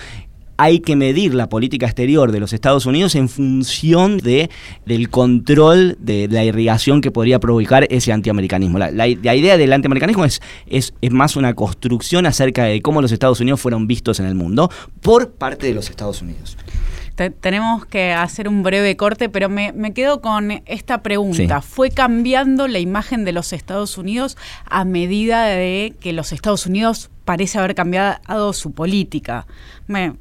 [0.59, 4.49] hay que medir la política exterior de los Estados Unidos en función de,
[4.85, 8.77] del control de la irrigación que podría provocar ese antiamericanismo.
[8.77, 13.13] La, la, idea del antiamericanismo es, es, es, más una construcción acerca de cómo los
[13.13, 14.69] Estados Unidos fueron vistos en el mundo
[15.01, 16.57] por parte de los Estados Unidos
[17.41, 21.61] tenemos que hacer un breve corte, pero me, quedo con esta pregunta.
[21.61, 27.09] ¿Fue cambiando la imagen de los Estados Unidos a medida de que los Estados Unidos
[27.29, 29.45] parece haber cambiado su política?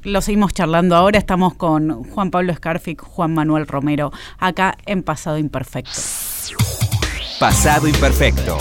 [0.03, 1.17] Lo seguimos charlando ahora.
[1.17, 5.99] Estamos con Juan Pablo Scarfic, Juan Manuel Romero, acá en Pasado Imperfecto.
[7.39, 8.59] Pasado Imperfecto,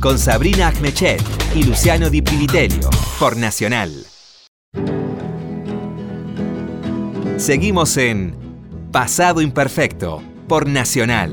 [0.00, 1.22] con Sabrina Agmechet
[1.54, 3.92] y Luciano Di Privitelio, por Nacional.
[7.36, 8.34] Seguimos en
[8.90, 11.32] Pasado Imperfecto por Nacional.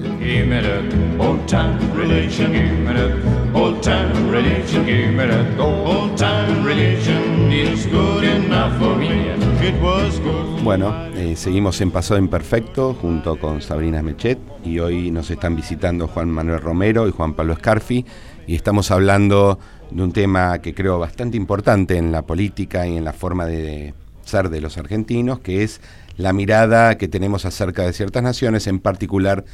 [10.63, 16.07] Bueno, eh, seguimos en Pasado Imperfecto junto con Sabrina Mechet y hoy nos están visitando
[16.07, 18.05] Juan Manuel Romero y Juan Pablo Scarfi
[18.47, 23.03] y estamos hablando de un tema que creo bastante importante en la política y en
[23.03, 23.93] la forma de
[24.23, 25.81] ser de los argentinos, que es
[26.17, 29.45] la mirada que tenemos acerca de ciertas naciones, en particular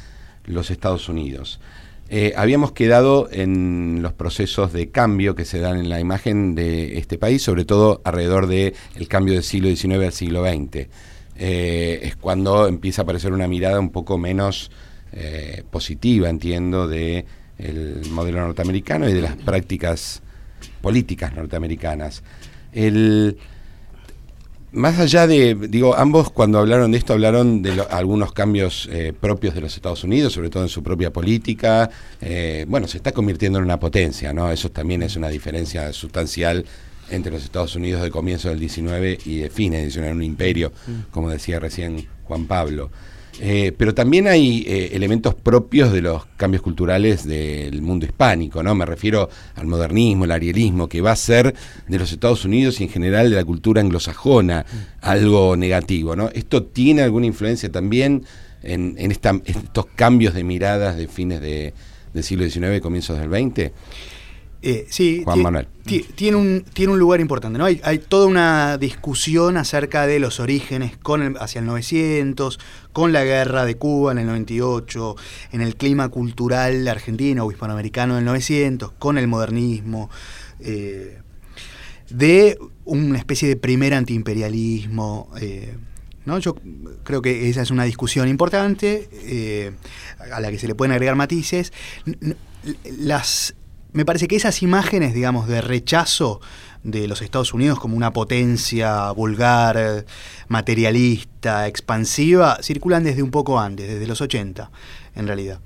[0.44, 1.60] los Estados Unidos.
[2.10, 6.96] Eh, habíamos quedado en los procesos de cambio que se dan en la imagen de
[6.96, 8.74] este país, sobre todo alrededor del
[9.08, 10.88] cambio del siglo XIX al siglo XX.
[11.36, 14.70] Eh, es cuando empieza a aparecer una mirada un poco menos
[15.12, 17.24] eh, positiva, entiendo, del
[18.10, 20.22] modelo norteamericano y de las prácticas
[20.80, 22.22] políticas norteamericanas.
[22.72, 23.36] El,
[24.72, 29.54] más allá de, digo, ambos cuando hablaron de esto hablaron de algunos cambios eh, propios
[29.54, 31.90] de los Estados Unidos, sobre todo en su propia política.
[32.20, 34.50] Eh, bueno, se está convirtiendo en una potencia, ¿no?
[34.50, 36.64] Eso también es una diferencia sustancial
[37.10, 40.72] entre los Estados Unidos de comienzo del 19 y de fines del 19, un imperio,
[40.86, 41.10] mm.
[41.10, 42.90] como decía recién Juan Pablo.
[43.40, 48.74] Eh, pero también hay eh, elementos propios de los cambios culturales del mundo hispánico, ¿no?
[48.74, 51.54] Me refiero al modernismo, el arielismo, que va a ser
[51.86, 54.66] de los Estados Unidos y en general de la cultura anglosajona
[55.00, 56.30] algo negativo, ¿no?
[56.34, 58.24] ¿Esto tiene alguna influencia también
[58.62, 61.72] en, estos cambios de miradas de fines del
[62.24, 63.70] siglo XIX y comienzos del XX?
[64.60, 65.24] Eh, sí,
[66.16, 67.58] Tiene un, tiene un lugar importante.
[67.58, 67.64] ¿no?
[67.64, 72.58] Hay, hay, toda una discusión acerca de los orígenes con hacia el 900,
[72.98, 75.14] con la guerra de Cuba en el 98,
[75.52, 80.10] en el clima cultural argentino o hispanoamericano del 900, con el modernismo,
[80.58, 81.20] eh,
[82.10, 85.30] de una especie de primer antiimperialismo.
[85.40, 85.76] Eh,
[86.24, 86.40] ¿no?
[86.40, 86.56] Yo
[87.04, 89.76] creo que esa es una discusión importante
[90.18, 91.72] a la que se le pueden agregar matices.
[92.98, 93.54] Las
[93.92, 96.40] me parece que esas imágenes, digamos, de rechazo
[96.82, 100.04] de los Estados Unidos como una potencia vulgar,
[100.48, 104.70] materialista, expansiva, circulan desde un poco antes, desde los 80,
[105.14, 105.60] en realidad.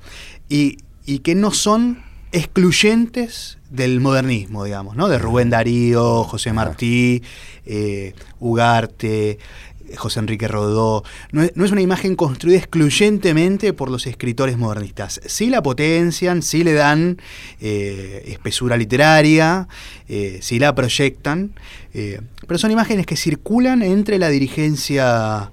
[0.48, 0.78] Y,
[1.22, 5.08] que no son excluyentes del modernismo, digamos, ¿no?
[5.08, 7.22] De Rubén Darío, José Martí,
[7.66, 9.38] eh, Ugarte,
[9.96, 11.04] José Enrique Rodó.
[11.32, 15.20] No es, una imagen construida excluyentemente por los escritores modernistas.
[15.26, 17.20] Sí la potencian, sí le dan
[17.60, 19.68] eh, espesura literaria,
[20.08, 21.52] eh, sí la proyectan,
[21.94, 25.50] eh, pero son imágenes que circulan entre la dirigencia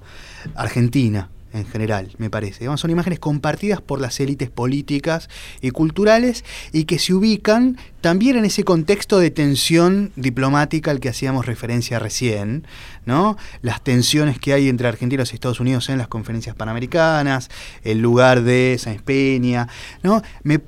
[0.54, 2.66] argentina en general, me parece.
[2.76, 5.28] son imágenes compartidas por las élites políticas
[5.60, 11.08] y culturales y que se ubican también en ese contexto de tensión diplomática al que
[11.08, 12.66] hacíamos referencia recién,
[13.04, 13.36] ¿no?
[13.62, 17.50] Las tensiones que hay entre Argentina y los Estados Unidos en las conferencias panamericanas,
[17.82, 19.68] el lugar de Sáenz Peña,
[20.02, 20.22] ¿no?
[20.44, 20.60] Me,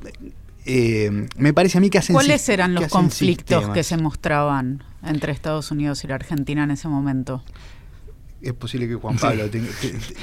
[0.67, 5.33] eh, me parece a mí que hacen ¿Cuáles eran los conflictos que se mostraban entre
[5.33, 7.43] Estados Unidos y la Argentina en ese momento?
[8.43, 9.69] Es posible que Juan Pablo tenga,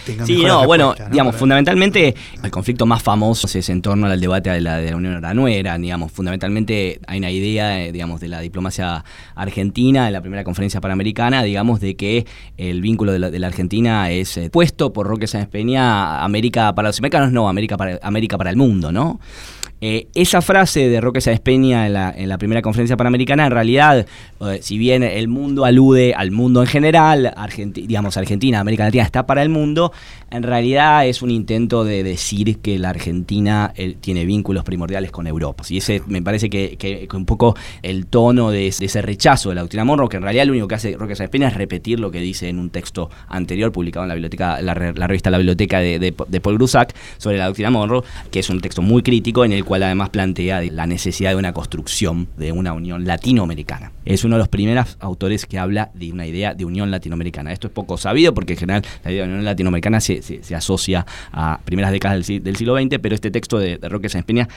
[0.06, 4.50] tenga Sí, no, bueno, digamos, fundamentalmente el conflicto más famoso es en torno al debate
[4.50, 8.42] de la, de la Unión Aranuera, digamos, fundamentalmente hay una idea, eh, digamos, de la
[8.42, 9.04] diplomacia
[9.36, 12.26] argentina en la primera conferencia panamericana, digamos, de que
[12.58, 17.00] el vínculo de la, Argentina es eh, puesto por Roque Sáenz Peña, América para los
[17.00, 19.20] americanos, no, América para, América para el mundo, ¿no?
[19.82, 23.52] Eh, esa frase de Roque Sáenz Peña en la, en la, primera conferencia panamericana, en
[23.52, 24.06] realidad,
[24.42, 27.34] eh, si bien el mundo alude al mundo en general,
[27.74, 29.94] digamos Argentina, América Latina está para el mundo,
[30.32, 35.28] en realidad es un intento de decir que la Argentina eh, tiene vínculos primordiales con
[35.28, 35.64] Europa.
[35.70, 39.62] Y ese me parece que, que, un poco el tono de, ese rechazo de la
[39.62, 42.12] doctrina Monroe, que en realidad lo único que hace Roque Sáenz Peña es repetir lo
[42.12, 46.00] que dice en un texto anterior publicado en la biblioteca, la, revista La Biblioteca de,
[46.00, 49.64] de, Paul Grusac sobre la doctrina Monroe, que es un texto muy crítico en el
[49.70, 53.92] cual además plantea la necesidad de una construcción de una unión latinoamericana.
[54.04, 57.54] Es uno de los primeros autores que habla de una idea de unión latinoamericana.
[57.54, 61.60] Esto es poco sabido porque en general la idea de unión latinoamericana se, asocia a
[61.66, 64.50] primeras décadas del, siglo XX, pero este texto de, de Roque Sáenz Peña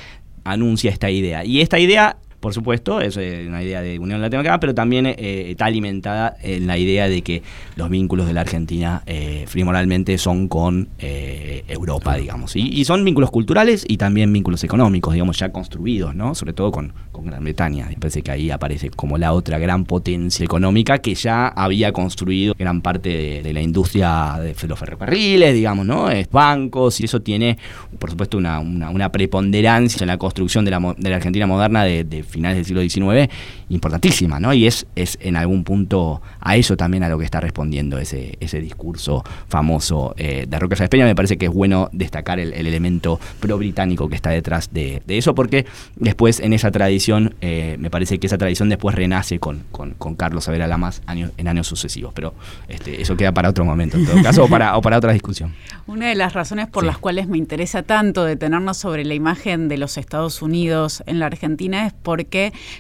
[0.44, 1.44] anuncia esta idea.
[1.44, 5.47] Y esta idea por supuesto, es eh, una idea de Unión Latinoamericana, pero también eh,
[5.51, 7.41] está alimentada en la idea de que
[7.77, 12.57] los vínculos de la Argentina eh, primordialmente son con Europa, digamos.
[12.57, 16.35] Y, son vínculos culturales y también vínculos económicos, digamos, ya construidos, ¿no?
[16.35, 17.87] Sobre todo con, Gran Bretaña.
[17.89, 22.55] Me parece que ahí aparece como la otra gran potencia económica que ya había construido
[22.59, 26.11] gran parte de, la industria de los ferrocarriles, digamos, ¿no?
[26.11, 27.59] Es bancos, y eso tiene,
[28.01, 32.64] por supuesto, una, preponderancia en la construcción de la, Argentina moderna de, de finales del
[32.64, 33.33] siglo XIX
[33.68, 34.53] importantísima, ¿no?
[34.53, 38.37] Y es, es en algún punto a eso también a lo que está respondiendo ese,
[38.40, 41.05] ese discurso famoso eh, de Roque Sáenz Peña.
[41.05, 45.66] Me parece que es bueno destacar el, elemento pro-británico que está detrás de, eso, porque
[45.97, 50.14] después en esa tradición, eh, me parece que esa tradición después renace con, con, con
[50.14, 52.35] Carlos Savera Lamas años, en años sucesivos, pero
[52.68, 55.55] este, eso queda para otro momento en todo caso, o para, o para otra discusión.
[55.87, 59.79] Una de las razones por las cuales me interesa tanto detenernos sobre la imagen de
[59.79, 62.22] los Estados Unidos en la Argentina es porque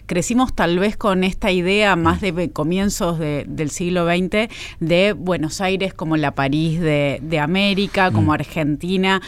[0.06, 5.94] crecimos tal vez con esta idea más de comienzos del siglo XX de Buenos Aires
[5.94, 8.34] como la París de, América, como mm.
[8.34, 9.22] Argentina,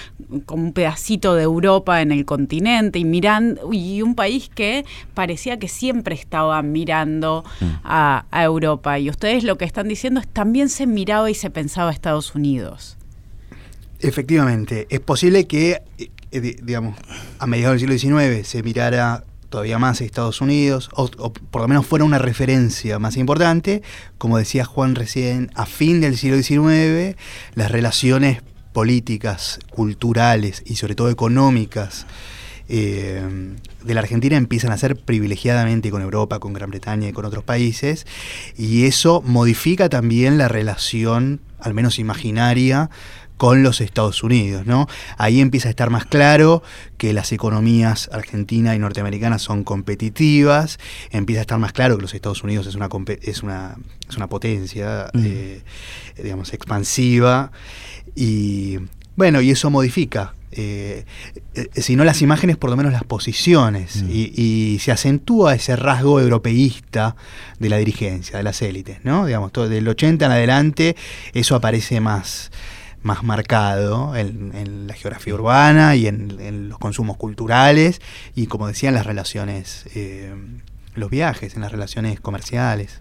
[0.47, 5.59] como un pedacito de Europa en el continente y mirando y un país que parecía
[5.59, 7.65] que siempre estaba mirando mm.
[7.85, 8.99] a, a Europa.
[8.99, 12.35] Y ustedes lo que están diciendo es también se miraba y se pensaba a Estados
[12.35, 12.97] Unidos.
[14.05, 16.95] Efectivamente, es posible que, eh, digamos,
[17.39, 21.87] a mediados del siglo XIX se mirara todavía más Estados Unidos, o, por lo menos
[21.87, 23.85] fuera una referencia más importante,
[24.19, 27.17] como decía Juan recién, a fin del siglo XIX,
[27.55, 32.05] las relaciones políticas, culturales y sobre todo económicas
[32.69, 33.23] eh,
[33.85, 37.45] de la Argentina empiezan a ser privilegiadamente con Europa, con Gran Bretaña y con otros
[37.45, 38.09] países,
[38.59, 42.91] y eso modifica también la relación, al menos imaginaria,
[43.45, 44.87] con los Estados Unidos, ¿no?
[45.19, 46.63] Ahí empieza a estar más claro
[46.97, 50.79] que las economías argentina y norteamericana son competitivas,
[51.11, 52.89] empieza a estar más claro que los Estados Unidos es una
[53.21, 53.77] es una,
[54.09, 55.23] es una potencia, mm.
[55.23, 55.63] eh,
[56.23, 57.53] digamos, expansiva
[58.15, 58.79] y
[59.15, 61.05] bueno, y eso modifica eh,
[61.55, 64.09] eh, si no las imágenes, por lo menos las posiciones, mm.
[64.11, 67.17] y, se acentúa ese rasgo europeísta
[67.59, 69.27] de la dirigencia, de las élites, ¿no?
[69.27, 70.97] Digamos, todo, del 80 en adelante
[71.33, 72.51] eso aparece más,
[73.05, 78.01] más marcado en, la geografía urbana y en, los consumos culturales
[78.35, 80.35] y, como decía, en las relaciones, eh,
[80.95, 83.01] los viajes, en las relaciones comerciales.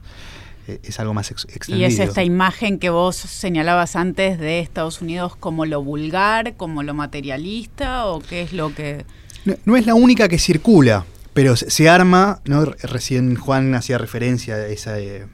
[0.67, 1.77] Eh, es algo más extendido.
[1.77, 6.83] Y es esta imagen que vos señalabas antes de Estados Unidos como lo vulgar, como
[6.83, 9.05] lo materialista, o qué es lo que...
[9.65, 12.65] No, es la única que circula, pero se, arma, ¿no?
[12.65, 14.99] recién Juan hacía referencia a esa...
[14.99, 15.27] Eh,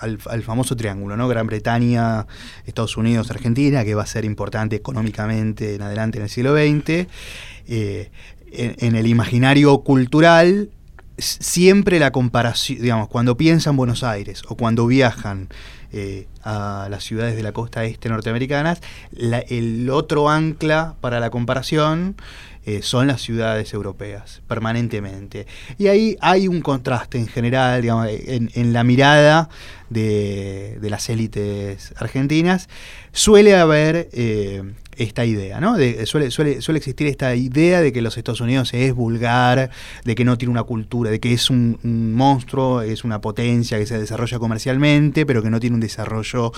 [0.00, 1.28] al, famoso triángulo, ¿no?
[1.28, 2.26] Gran Bretaña,
[2.66, 7.06] Estados Unidos, Argentina, que va a ser importante económicamente en adelante en el siglo XX.
[7.68, 8.10] Eh,
[8.52, 10.70] en, el imaginario cultural,
[11.18, 15.48] siempre la comparación, digamos, cuando piensan Buenos Aires o cuando viajan
[15.92, 18.80] eh, a las ciudades de la costa este norteamericanas,
[19.12, 22.16] el otro ancla para la comparación
[22.66, 25.46] eh, son las ciudades europeas, permanentemente.
[25.78, 29.48] Y ahí hay un contraste en general, digamos, en, la mirada
[29.88, 32.68] de, las élites argentinas,
[33.12, 34.62] suele haber eh,
[34.96, 35.76] esta idea, ¿no?
[36.04, 39.70] suele, suele, suele existir esta idea de que los Estados Unidos es vulgar,
[40.04, 41.78] de que no tiene una cultura, de que es un,
[42.14, 46.52] monstruo, es una potencia que se desarrolla comercialmente, pero que no tiene un desarrollo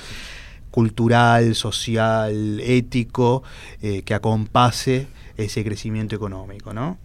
[0.73, 3.45] cultural, social, ético,
[3.83, 6.99] eh, que acompase ese crecimiento económico, ¿no?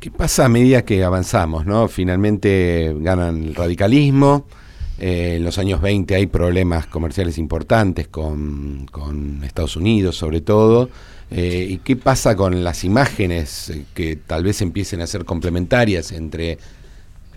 [0.00, 1.88] ¿Qué pasa a medida que avanzamos, no?
[1.88, 4.46] Finalmente ganan el radicalismo.
[4.98, 8.86] Eh, en los años 20 hay problemas comerciales importantes con,
[9.44, 10.90] Estados Unidos, sobre todo.
[11.30, 16.12] Eh, ¿Y qué pasa con las imágenes eh, que tal vez empiecen a ser complementarias
[16.12, 16.52] entre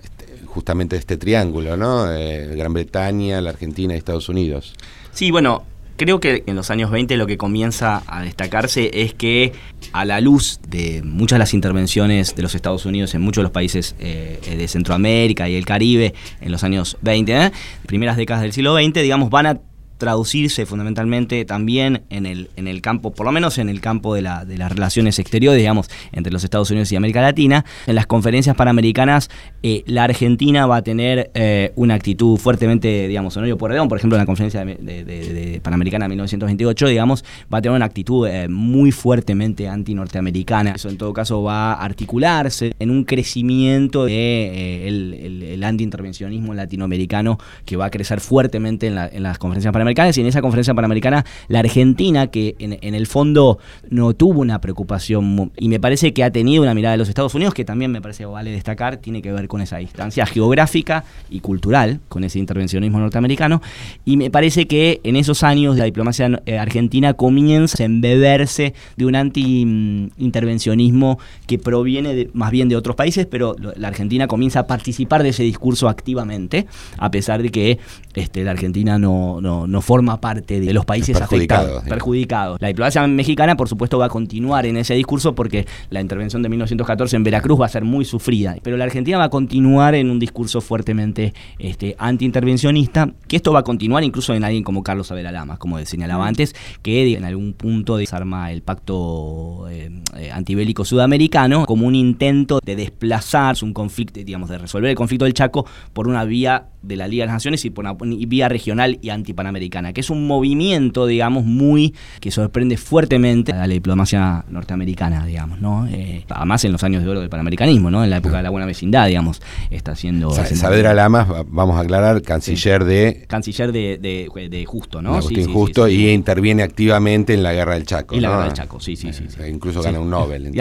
[0.03, 2.03] este, justamente este triángulo, ¿no?
[2.03, 4.75] Gran Bretaña, la Argentina y Estados Unidos?
[5.11, 5.63] Sí, bueno,
[5.99, 9.51] Creo que en los años 20 lo que comienza a destacarse es que
[9.91, 13.43] a la luz de muchas de las intervenciones de los Estados Unidos en muchos de
[13.43, 17.51] los países eh, de Centroamérica y el Caribe en los años 20, ¿eh?
[17.85, 19.59] primeras décadas del siglo XX, digamos, van a
[19.99, 24.21] traducirse fundamentalmente también en el, en el campo, por lo menos en el campo de,
[24.21, 27.65] la, de las relaciones exteriores, digamos, entre los Estados Unidos y América Latina.
[27.85, 29.29] En las conferencias panamericanas,
[29.61, 34.15] eh, la Argentina va a tener eh, una actitud fuertemente, digamos, Honorio Porredón, por ejemplo,
[34.15, 38.93] en la conferencia de, Panamericana de 1928, digamos, va a tener una actitud eh, muy
[38.93, 40.71] fuertemente anti-norteamericana.
[40.75, 47.37] Eso en todo caso va a articularse en un crecimiento de el, el, anti-intervencionismo latinoamericano
[47.65, 51.25] que va a crecer fuertemente en, en las conferencias panamericanas y en esa conferencia panamericana
[51.47, 53.59] la Argentina, que en, el fondo
[53.89, 57.35] no tuvo una preocupación y me parece que ha tenido una mirada de los Estados
[57.35, 61.39] Unidos, que también me parece vale destacar, tiene que ver con esa distancia geográfica y
[61.39, 63.61] cultural, con ese intervencionismo norteamericano,
[64.05, 69.05] y me parece que en esos años la diplomacia eh, argentina comienza a embeberse de
[69.05, 75.23] un anti-intervencionismo que proviene más bien de otros países, pero la Argentina comienza a participar
[75.23, 76.67] de ese discurso activamente,
[76.97, 77.79] a pesar de que
[78.13, 82.61] este, la Argentina no, no forma parte de los países afectados, perjudicados.
[82.61, 86.49] La diplomacia mexicana, por supuesto, va a continuar en ese discurso porque la intervención de
[86.49, 88.55] 1914 en Veracruz va a ser muy sufrida.
[88.61, 93.59] Pero la Argentina va a continuar en un discurso fuertemente este, antiintervencionista, que esto va
[93.59, 97.53] a continuar incluso en alguien como Carlos Abela Lamas, como señalaba antes, que en algún
[97.53, 104.19] punto desarma el pacto eh, eh, antibélico sudamericano como un intento de desplazar un conflicto,
[104.19, 107.35] digamos, de resolver el conflicto del Chaco por una vía de la Liga de las
[107.35, 107.95] Naciones y por una
[108.27, 113.67] vía regional y antipanamericana, que es un movimiento, digamos, muy que sorprende fuertemente a la
[113.67, 115.87] diplomacia norteamericana, digamos, ¿no?
[115.87, 118.03] Eh, además en los años de oro del panamericanismo, ¿no?
[118.03, 120.31] En la época de la buena vecindad, digamos, está haciendo...
[120.31, 123.25] Saavedra Lamas, vamos a aclarar, canciller de...
[123.27, 125.21] Canciller de, de, Justo, ¿no?
[125.21, 128.15] Sí, Justo y interviene activamente en la Guerra del Chaco.
[128.15, 129.25] En la Guerra del Chaco, sí, sí, sí.
[129.49, 130.51] incluso gana un Nobel.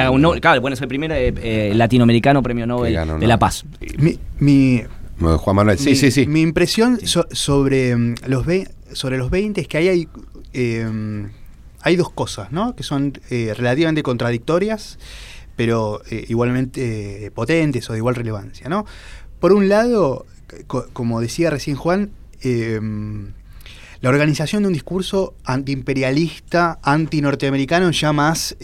[0.41, 3.65] claro, bueno, es el primer eh, eh, latinoamericano premio Nobel de la Paz.
[4.39, 4.83] mi
[5.21, 6.27] Juan Manuel, sí, sí, sí.
[6.27, 8.47] Mi impresión sobre, mm, los
[8.93, 10.09] sobre los 20 es que ahí hay,
[10.53, 11.31] em,
[11.81, 12.75] hay dos cosas, ¿no?
[12.77, 14.99] Que son eh, relativamente contradictorias,
[15.57, 18.87] pero eh, igualmente eh, potentes o de igual relevancia, ¿no?
[19.41, 20.27] Por un lado,
[20.93, 22.11] como decía recién Juan,
[24.01, 28.57] la organización de un discurso antiimperialista, anti-norteamericano ya más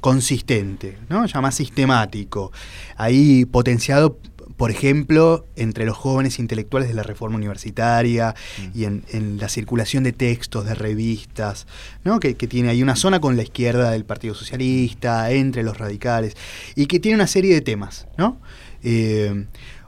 [0.00, 1.26] consistente, ¿no?
[1.26, 2.52] ya más sistemático,
[2.96, 4.18] ahí potenciado
[4.56, 8.34] por ejemplo, entre los jóvenes intelectuales de la reforma universitaria
[8.74, 9.02] y en,
[9.38, 11.66] la circulación de textos, de revistas,
[12.04, 12.20] ¿no?
[12.20, 16.36] que, tiene ahí una zona con la izquierda del Partido Socialista, entre los radicales,
[16.74, 18.06] y que tiene una serie de temas.
[18.16, 18.38] ¿no?
[18.82, 19.46] Eh,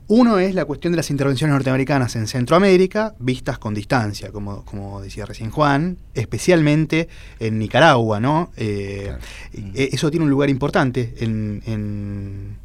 [0.08, 5.02] uno es la cuestión de las intervenciones norteamericanas en Centroamérica, vistas con distancia, como, como
[5.02, 8.50] decía recién Juan, especialmente en Nicaragua, ¿no?
[8.56, 9.14] Eh,
[9.52, 12.56] e, eso tiene un lugar importante en en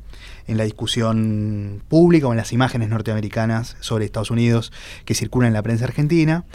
[0.48, 4.72] la discusión pública o en las imágenes norteamericanas sobre Estados Unidos
[5.06, 6.46] que circulan en la prensa argentina.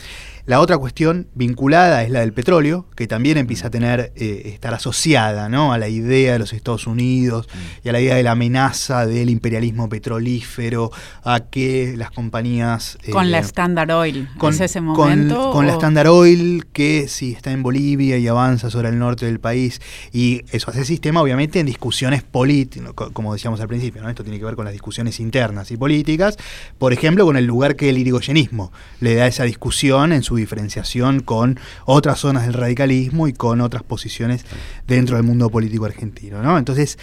[0.49, 4.73] La otra cuestión vinculada es la del petróleo, que también empieza a tener, eh, estar
[4.73, 5.75] asociada ¿no?
[5.75, 7.87] a la idea de los Estados Unidos mm.
[7.87, 10.91] y a la idea de la amenaza del imperialismo petrolífero,
[11.23, 12.97] a que las compañías...
[13.13, 15.51] con la eh, Standard Oil, con, ¿es ese momento?
[15.53, 19.41] Con, la Standard Oil, que sí está en Bolivia y avanza sobre el norte del
[19.41, 19.83] país,
[20.15, 24.09] y eso hace sistema obviamente en discusiones políticas, como decíamos al principio, ¿no?
[24.09, 26.39] esto tiene que ver con las discusiones internas y políticas,
[26.79, 31.21] por ejemplo, con el lugar que el irigoyenismo le da esa discusión en su diferenciación
[31.21, 34.45] con otras zonas del radicalismo y con otras posiciones
[34.87, 36.43] dentro del mundo político argentino.
[36.43, 36.59] ¿no?
[36.59, 36.99] Entonces,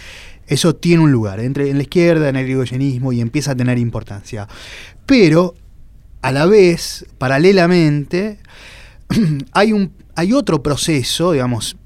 [0.46, 3.78] eso tiene un lugar, entre en la izquierda, en el irigoyenismo, y empieza a tener
[3.78, 4.46] importancia.
[5.04, 5.54] Pero,
[6.22, 8.38] a la vez, paralelamente,
[9.52, 11.76] hay, un, hay otro proceso, digamos,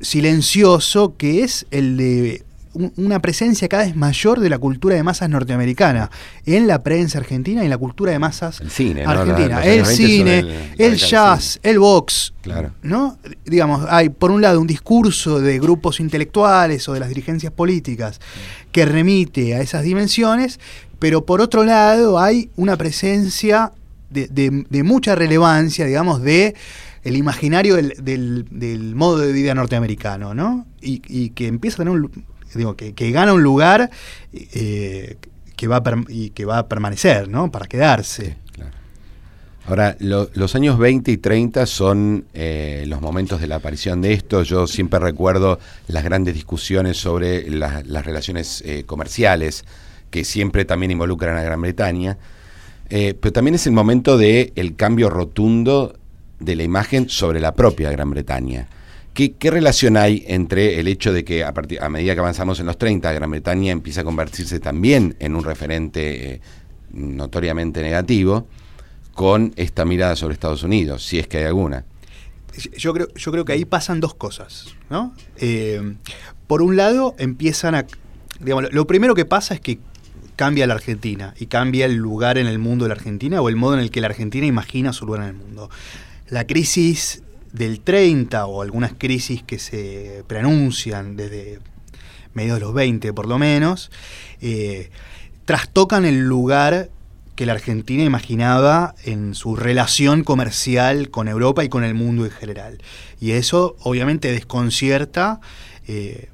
[0.00, 5.28] silencioso, que es el de una presencia cada vez mayor de la cultura de masas
[5.28, 6.10] norteamericana
[6.46, 9.64] en la prensa argentina y en la cultura de masas argentina.
[9.64, 10.44] el cine,
[10.78, 12.32] el, jazz, el box.
[12.42, 12.72] Claro.
[12.82, 13.18] ¿no?
[13.44, 18.20] Digamos, hay por un lado un discurso de grupos intelectuales o de las dirigencias políticas
[18.70, 20.60] que remite a esas dimensiones,
[20.98, 23.72] pero por otro lado hay una presencia
[24.10, 26.54] de, mucha relevancia, digamos, de
[27.02, 30.66] el imaginario del, modo de vida norteamericano, ¿no?
[30.82, 32.10] Y, y, que empieza a tener un,
[32.58, 33.90] digo, que, gana un lugar
[34.32, 35.16] eh,
[35.56, 37.50] que va y que va a permanecer, ¿no?
[37.50, 38.36] Para quedarse.
[39.66, 44.42] Ahora, los años 20 y 30 son eh, los momentos de la aparición de esto.
[44.42, 49.64] Yo siempre recuerdo las grandes discusiones sobre las relaciones eh, comerciales,
[50.10, 52.18] que siempre también involucran a Gran Bretaña.
[52.88, 55.94] pero también es el momento del el cambio rotundo
[56.40, 58.66] de la imagen sobre la propia Gran Bretaña.
[59.14, 61.52] ¿Qué, relación hay entre el hecho de que a,
[61.88, 66.34] medida que avanzamos en los 30, Gran Bretaña empieza a convertirse también en un referente
[66.34, 66.40] eh,
[66.92, 68.46] notoriamente negativo,
[69.12, 71.84] con esta mirada sobre Estados Unidos, si es que hay alguna.
[72.76, 75.14] Yo creo, yo creo que ahí pasan dos cosas, ¿no?
[75.36, 75.96] Eh,
[76.46, 77.86] por un lado, empiezan a.
[78.40, 79.78] Digamos, lo primero que pasa es que
[80.36, 83.56] cambia la Argentina y cambia el lugar en el mundo de la Argentina o el
[83.56, 85.68] modo en el que la Argentina imagina su lugar en el mundo.
[86.28, 87.22] La crisis
[87.52, 91.60] del 30 o algunas crisis que se preanuncian desde
[92.34, 93.90] mediados de los 20 por lo menos,
[94.40, 94.90] eh,
[95.44, 96.90] trastocan el lugar
[97.34, 102.30] que la Argentina imaginaba en su relación comercial con Europa y con el mundo en
[102.30, 102.82] general.
[103.18, 105.40] Y eso obviamente desconcierta
[105.88, 106.28] eh,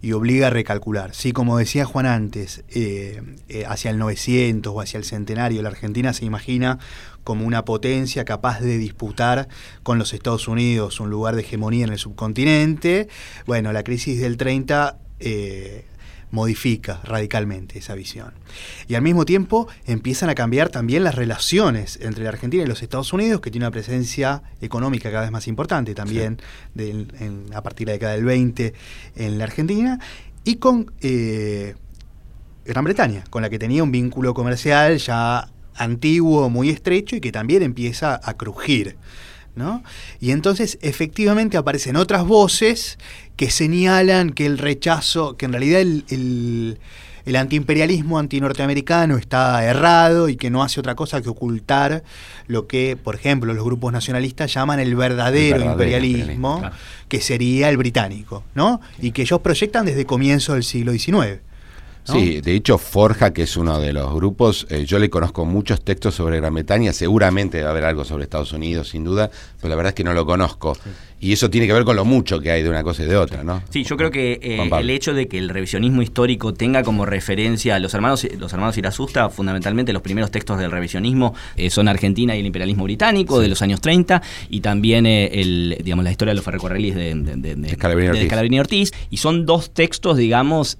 [0.00, 1.12] y obliga a recalcular.
[1.12, 3.20] Sí, como decía Juan antes, eh,
[3.66, 6.78] hacia el 900 o hacia el centenario, la Argentina se imagina
[7.28, 9.48] como una potencia capaz de disputar
[9.82, 13.06] con los Estados Unidos un lugar de hegemonía en el subcontinente.
[13.44, 15.84] Bueno, la crisis del 30 eh,
[16.30, 18.32] modifica radicalmente esa visión.
[18.88, 22.82] Y al mismo tiempo empiezan a cambiar también las relaciones entre la Argentina y los
[22.82, 26.38] Estados Unidos, que tiene una presencia económica cada vez más importante también
[27.52, 28.72] a partir de la década del 20
[29.16, 30.00] en la Argentina,
[30.44, 31.74] y con eh,
[32.64, 37.32] Gran Bretaña, con la que tenía un vínculo comercial ya antiguo, muy estrecho y que
[37.32, 38.96] también empieza a crujir.
[39.54, 39.82] ¿no?
[40.20, 42.98] Y entonces efectivamente aparecen otras voces
[43.36, 46.78] que señalan que el rechazo, que en realidad el, el,
[47.28, 52.02] el antiimperialismo antinorteamericano está errado y que no hace otra cosa que ocultar
[52.46, 56.62] lo que, por ejemplo, los grupos nacionalistas llaman el verdadero, imperialismo,
[57.08, 58.80] que sería el británico, ¿no?
[59.02, 61.40] Y que ellos proyectan desde comienzo del siglo XIX.
[62.12, 65.82] Sí, de hecho Forja, que es uno de los grupos, eh, yo le conozco muchos
[65.82, 69.30] textos sobre Gran Bretaña, seguramente va a haber algo sobre Estados Unidos, sin duda,
[69.60, 70.76] pero la verdad es que no lo conozco.
[71.20, 73.16] Y eso tiene que ver con lo mucho que hay de una cosa y de
[73.16, 73.60] otra, ¿no?
[73.70, 77.74] Sí, yo creo que eh, el hecho de que el revisionismo histórico tenga como referencia
[77.74, 82.36] a los hermanos, los hermanos Irasusta, fundamentalmente los primeros textos del revisionismo eh, son Argentina
[82.36, 86.30] y el imperialismo británico de los años 30 y también eh, el, digamos, la historia
[86.30, 88.92] de los ferrocarriles de, de, de, Ortiz.
[89.10, 90.78] Y son dos textos, digamos,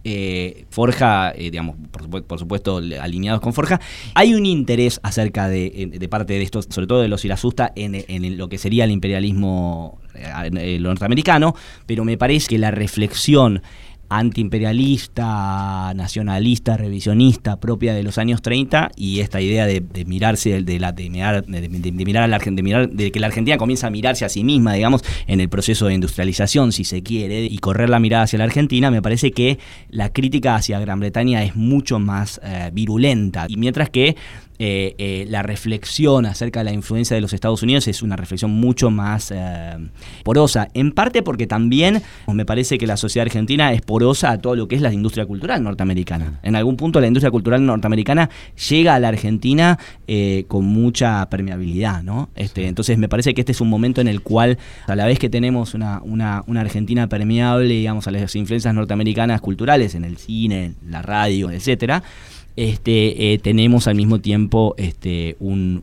[0.70, 3.80] Forja, digamos, por, supuesto, alineados con Forja.
[4.14, 8.38] Hay un interés acerca de, parte de estos, sobre todo de los Irasusta, en, en
[8.38, 11.54] lo que sería el imperialismo eh, lo norteamericano,
[11.86, 13.62] pero me parece que la reflexión
[14.08, 21.10] antiimperialista, nacionalista, revisionista propia de los años 30 y esta idea de, mirarse de, de,
[21.10, 24.72] mirar a la de mirar de que la Argentina comienza a mirarse a sí misma,
[24.74, 28.44] digamos, en el proceso de industrialización, si se quiere, y correr la mirada hacia la
[28.44, 29.58] Argentina, me parece que
[29.90, 33.46] la crítica hacia Gran Bretaña es mucho más eh, virulenta.
[33.48, 34.16] Y mientras que
[34.60, 38.50] eh, eh, la reflexión acerca de la influencia de los Estados Unidos es una reflexión
[38.50, 39.76] mucho más eh,
[40.24, 44.56] porosa, en parte porque también me parece que la sociedad argentina es porosa a todo
[44.56, 46.40] lo que es la industria cultural norteamericana.
[46.42, 48.30] En algún punto la industria cultural norteamericana
[48.68, 49.78] llega a la Argentina
[50.48, 52.30] con mucha permeabilidad, ¿no?
[52.34, 55.18] Este, entonces me parece que este es un momento en el cual, a la vez
[55.18, 60.16] que tenemos una, una, una Argentina permeable, digamos, a las influencias norteamericanas culturales en el
[60.16, 62.02] cine, la radio, etcétera,
[62.58, 65.80] este, eh, tenemos al mismo tiempo este, un,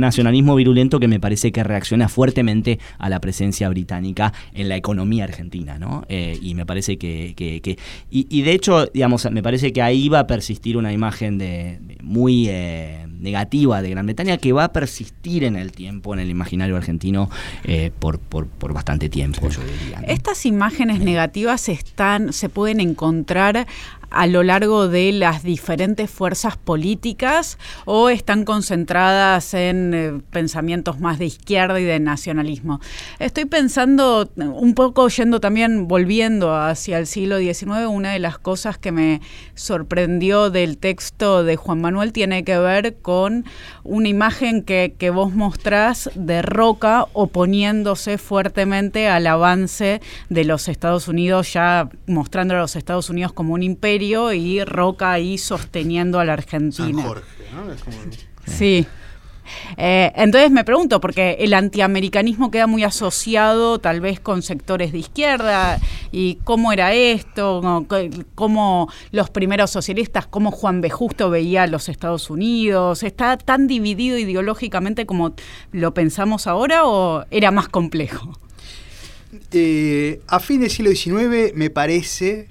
[0.00, 5.22] nacionalismo virulento que me parece que reacciona fuertemente a la presencia británica en la economía
[5.22, 6.04] argentina, ¿no?
[6.08, 7.76] Eh, y me parece que...
[8.10, 12.48] y, de hecho, digamos, me parece que ahí va a persistir una imagen de, muy
[12.48, 16.76] eh, negativa de Gran Bretaña que va a persistir en el tiempo, en el imaginario
[16.76, 17.30] argentino,
[18.00, 20.00] por, por, bastante tiempo, yo diría.
[20.08, 23.68] Estas imágenes negativas están, se pueden encontrar
[24.12, 31.18] a lo largo de las diferentes fuerzas políticas o están concentradas en eh, pensamientos más
[31.18, 32.80] de izquierda y de nacionalismo.
[33.18, 38.78] Estoy pensando un poco yendo también, volviendo hacia el siglo XIX, una de las cosas
[38.78, 39.20] que me
[39.54, 43.44] sorprendió del texto de Juan Manuel tiene que ver con
[43.82, 51.08] una imagen que, que vos mostrás de Roca oponiéndose fuertemente al avance de los Estados
[51.08, 56.24] Unidos, ya mostrando a los Estados Unidos como un imperio y Roca ahí sosteniendo a
[56.24, 57.14] la Argentina.
[58.46, 58.86] Sí.
[59.76, 64.98] Eh, entonces me pregunto, porque el antiamericanismo queda muy asociado tal vez con sectores de
[64.98, 65.78] izquierda,
[66.10, 67.86] y cómo era esto,
[68.34, 70.90] cómo los primeros socialistas, cómo Juan B.
[70.90, 75.34] Justo veía a los Estados Unidos, ¿está tan dividido ideológicamente como
[75.72, 78.38] lo pensamos ahora o era más complejo?
[79.50, 82.48] Eh, a fin del siglo XIX me parece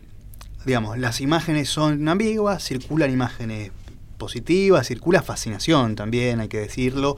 [0.66, 3.72] digamos, las imágenes son ambiguas, circulan imágenes
[4.18, 7.18] positivas, circula fascinación también, hay que decirlo,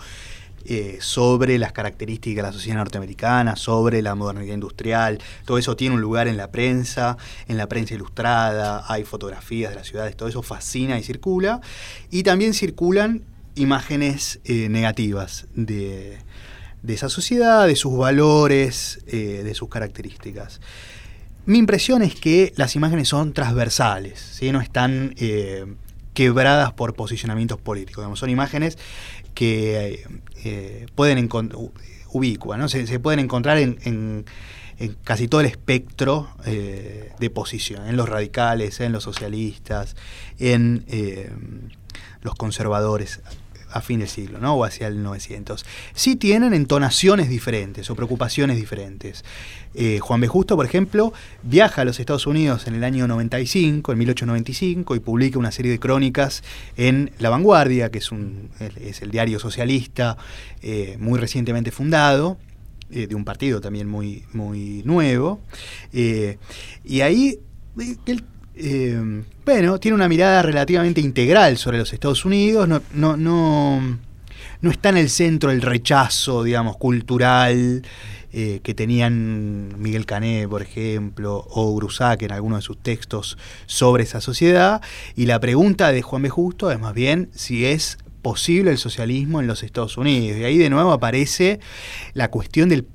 [0.65, 5.95] eh, sobre las características de la sociedad norteamericana, sobre la modernidad industrial, todo eso tiene
[5.95, 7.17] un lugar en la prensa,
[7.49, 11.59] en la prensa ilustrada, hay fotografías de las ciudades, todo eso fascina y circula,
[12.09, 13.23] y también circulan
[13.55, 16.19] imágenes eh, negativas de,
[16.87, 20.61] esa sociedad, de sus valores, eh, de sus características.
[21.45, 24.51] Mi impresión es que las imágenes son transversales, ¿sí?
[24.51, 25.65] no están eh,
[26.13, 28.17] quebradas por posicionamientos políticos.
[28.17, 28.77] son imágenes
[29.33, 30.07] que
[30.95, 31.29] pueden
[32.11, 32.69] ubicuar, ¿no?
[32.69, 34.25] se, pueden encontrar en,
[35.03, 39.95] casi todo el espectro de posición, en los radicales, en los socialistas,
[40.39, 40.85] en
[42.21, 43.21] los conservadores
[43.73, 44.55] a fin del siglo, ¿no?
[44.55, 45.65] O hacia el 900.
[45.93, 49.25] Sí tienen entonaciones diferentes o preocupaciones diferentes.
[49.73, 50.27] Eh, Juan B.
[50.27, 54.99] Justo, por ejemplo, viaja a los Estados Unidos en el año 95, en 1895, y
[54.99, 56.43] publica una serie de crónicas
[56.77, 60.17] en La Vanguardia, que es, un, es el diario socialista
[60.61, 62.37] eh, muy recientemente fundado,
[62.91, 65.41] eh, de un partido también muy, muy nuevo.
[65.91, 67.39] y ahí
[68.05, 68.23] él
[68.55, 73.99] eh, bueno, tiene una mirada relativamente integral sobre los Estados Unidos, no, no, no,
[74.61, 77.83] no está en el centro el rechazo, digamos, cultural
[78.35, 83.37] eh, que tenían Miguel Cané, por ejemplo, o Grusac en algunos de sus textos
[83.67, 84.81] sobre esa sociedad.
[85.15, 86.29] Y la pregunta de Juan B.
[86.29, 90.39] Justo es más bien si es posible el socialismo en los Estados Unidos.
[90.39, 91.59] Y ahí de nuevo aparece
[92.13, 92.87] la cuestión del,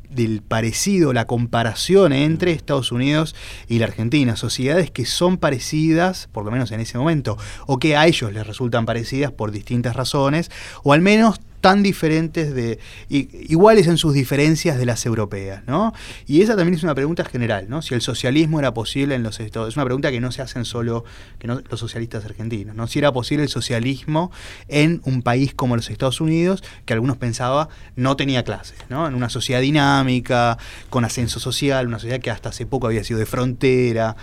[0.43, 3.37] parecido, la comparación entre Estados Unidos
[3.69, 7.97] y la Argentina, sociedades que son parecidas, por lo menos en ese momento, o que
[7.97, 10.51] a ellos les resultan parecidas por distintas razones,
[10.83, 12.79] o al menos tan diferentes de
[13.09, 15.93] iguales en sus diferencias de las europeas, ¿no?
[16.27, 17.83] Y esa también es una pregunta general, ¿no?
[17.83, 20.65] Si el socialismo era posible en los Estados, es una pregunta que no se hacen
[20.65, 21.05] solo
[21.39, 22.87] que los socialistas argentinos, ¿no?
[22.87, 24.31] Si era posible el socialismo
[24.69, 29.07] en un país como los Estados Unidos, que algunos pensaban no tenía clases, ¿no?
[29.07, 30.59] En una sociedad dinámica,
[30.91, 34.17] con ascenso social, una sociedad que hasta hace poco había sido de frontera,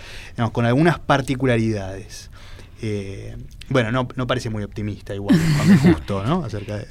[0.52, 2.30] con algunas particularidades.
[2.82, 3.36] Eh,
[3.68, 5.38] bueno, no, no parece muy optimista igual,
[5.82, 6.44] justo, ¿no?
[6.44, 6.86] Acerca de...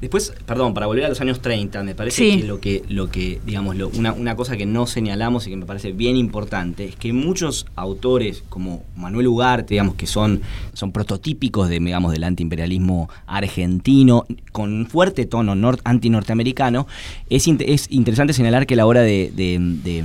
[0.00, 3.40] Después, perdón, para volver a los años 30, me parece que lo que, lo que
[3.46, 7.14] digamos, una, una, cosa que no señalamos y que me parece bien importante es que
[7.14, 10.42] muchos autores como Manuel Ugarte, digamos, que son,
[10.74, 15.54] son prototípicos de, digamos, del antiimperialismo argentino, con un fuerte tono
[15.84, 16.86] anti-norteamericano,
[17.30, 20.04] es, es interesante señalar que la obra de de,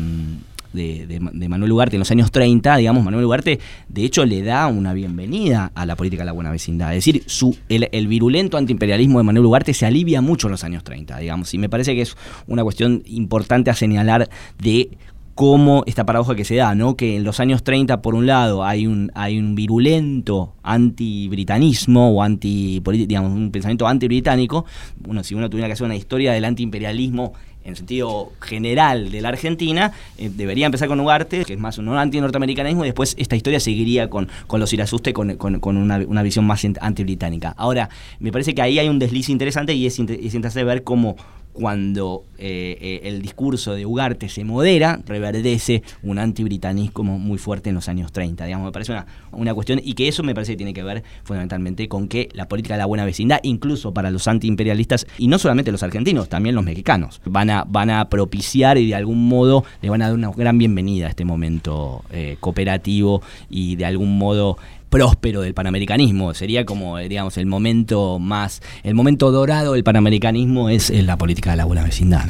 [0.73, 5.71] Manuel Ugarte en los años 30, digamos, Manuel Ugarte de hecho le da una bienvenida
[5.73, 6.93] a la política de la buena vecindad.
[6.95, 10.83] Es decir, su, el, virulento antiimperialismo de Manuel Ugarte se alivia mucho en los años
[10.83, 12.15] 30, digamos, y me parece que es
[12.47, 14.29] una cuestión importante a señalar
[14.61, 14.89] de
[15.35, 16.95] cómo esta paradoja que se da, ¿no?
[16.95, 22.23] Que en los años 30, por un lado, hay un, hay un virulento anti-britanismo o
[22.23, 24.65] anti, digamos, un pensamiento anti-británico.
[24.97, 29.29] Bueno, si uno tuviera que hacer una historia del antiimperialismo en sentido general de la
[29.29, 33.59] Argentina, eh, debería empezar con Ugarte, que es más un anti-norteamericanismo, y después esta historia
[33.59, 37.53] seguiría con, con los Irasuste, con, con, una, visión más anti-británica.
[37.57, 41.15] Ahora, me parece que ahí hay un desliz interesante y es interesante ver cómo
[41.59, 47.75] cuando eh, eh, el discurso de Ugarte se modera, reverdece un antibritanismo muy fuerte en
[47.75, 48.45] los años 30.
[48.45, 51.03] Digamos, me parece una, una cuestión, y que eso me parece que tiene que ver
[51.23, 55.37] fundamentalmente con que la política de la buena vecindad, incluso para los antiimperialistas, y no
[55.37, 59.65] solamente los argentinos, también los mexicanos, van a, van a propiciar y de algún modo
[59.81, 64.17] le van a dar una gran bienvenida a este momento eh, cooperativo y de algún
[64.17, 64.57] modo
[64.89, 66.33] próspero del panamericanismo.
[66.33, 71.57] Sería como, digamos, el momento más, el momento dorado del panamericanismo es la política de
[71.57, 72.25] la buena vecindad.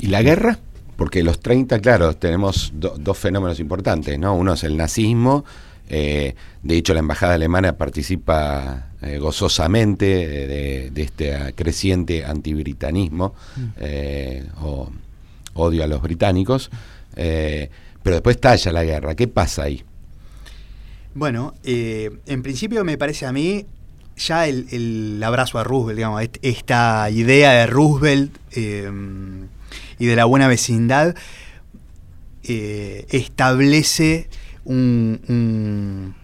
[0.00, 0.58] ¿Y la guerra?
[0.96, 4.34] Porque los 30, claro, tenemos dos fenómenos importantes, ¿no?
[4.34, 5.44] Uno es el nazismo,
[5.92, 13.62] eh, de hecho la embajada alemana participa eh, gozosamente de, este creciente antibritanismo mm.
[13.80, 14.88] eh, o
[15.54, 16.70] odio a los británicos,
[17.12, 19.14] pero después talla la guerra.
[19.16, 19.82] ¿Qué pasa ahí?
[21.14, 23.66] Bueno, eh, en principio me parece a mí
[24.16, 28.88] ya el, abrazo a Roosevelt, digamos, esta idea de Roosevelt eh,
[29.98, 31.16] y de la buena vecindad
[32.44, 34.28] eh, establece
[34.64, 36.14] un,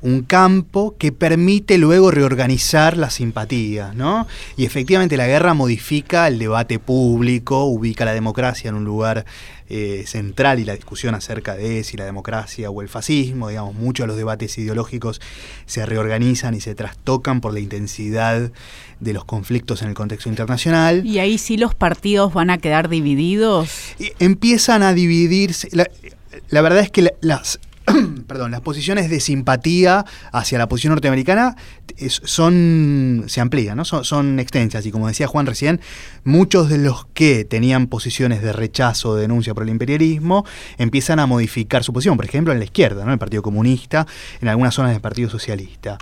[0.00, 4.26] un, campo que permite luego reorganizar las simpatías, ¿no?
[4.56, 9.26] Y efectivamente la guerra modifica el debate público, ubica la democracia en un lugar
[9.68, 14.04] eh, central y la discusión acerca de si la democracia o el fascismo, digamos, muchos
[14.04, 15.22] de los debates ideológicos
[15.64, 18.52] se reorganizan y se trastocan por la intensidad
[19.00, 21.04] de los conflictos en el contexto internacional.
[21.06, 23.70] Y ahí sí los partidos van a quedar divididos.
[24.18, 25.68] empiezan a dividirse.
[25.72, 27.58] La, verdad es que las,
[28.26, 31.56] perdón, las posiciones de simpatía hacia la posición norteamericana
[31.98, 33.84] son se amplían, ¿no?
[33.84, 35.80] son, extensas y como decía Juan recién,
[36.24, 40.46] muchos de los que tenían posiciones de rechazo de denuncia por el imperialismo
[40.78, 43.12] empiezan a modificar su posición, por ejemplo en la izquierda, ¿no?
[43.12, 44.06] el Partido Comunista,
[44.40, 45.98] en algunas zonas del Partido Socialista.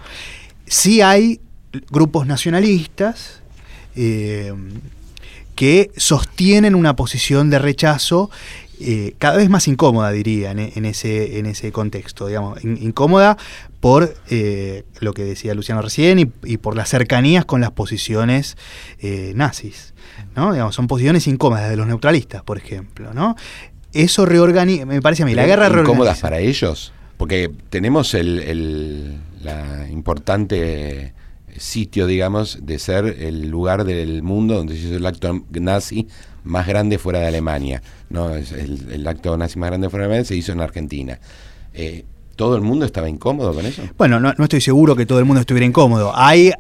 [0.67, 1.41] Sí hay
[1.91, 3.41] grupos nacionalistas
[3.97, 4.53] eh,
[5.55, 8.31] que sostienen una posición de rechazo
[8.85, 13.37] eh, cada vez más incómoda, diría, en, ese, en ese contexto, digamos, incómoda
[13.81, 18.57] por eh, lo que decía Luciano recién y, por las cercanías con las posiciones
[19.35, 19.95] nazis.
[20.37, 20.53] ¿no?
[20.53, 23.13] Digamos, son posiciones incómodas de los neutralistas, por ejemplo.
[23.15, 23.37] ¿no?
[23.93, 25.93] Eso reorganiza, me parece a mí, la guerra reorganiza.
[25.93, 26.93] ¿Incómodas para ellos?
[27.17, 31.15] Porque tenemos el, la importante
[31.57, 36.09] sitio, digamos, de ser el lugar del mundo donde se hizo el acto nazi
[36.45, 37.83] más grande fuera de Alemania.
[38.11, 38.35] ¿no?
[38.35, 41.19] El, acto nazi más grande fuera de Alemania se hizo en Argentina.
[41.75, 42.05] Eh,
[42.37, 43.83] ¿Todo el mundo estaba incómodo con eso?
[43.99, 46.13] Bueno, no, estoy seguro que todo el mundo estuviera incómodo.
[46.15, 46.53] Hay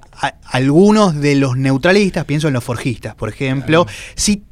[0.45, 4.45] algunos de los neutralistas, pienso en los forjistas, por ejemplo, sí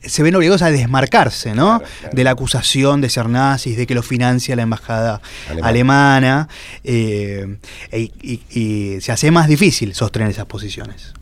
[0.00, 1.82] se ven obligados a desmarcarse, ¿no?
[2.12, 5.20] De la acusación de ser nazis, de que lo financia la embajada
[5.62, 6.48] alemana,
[6.84, 7.56] eh,
[7.92, 11.14] y, se hace más difícil sostener esas posiciones.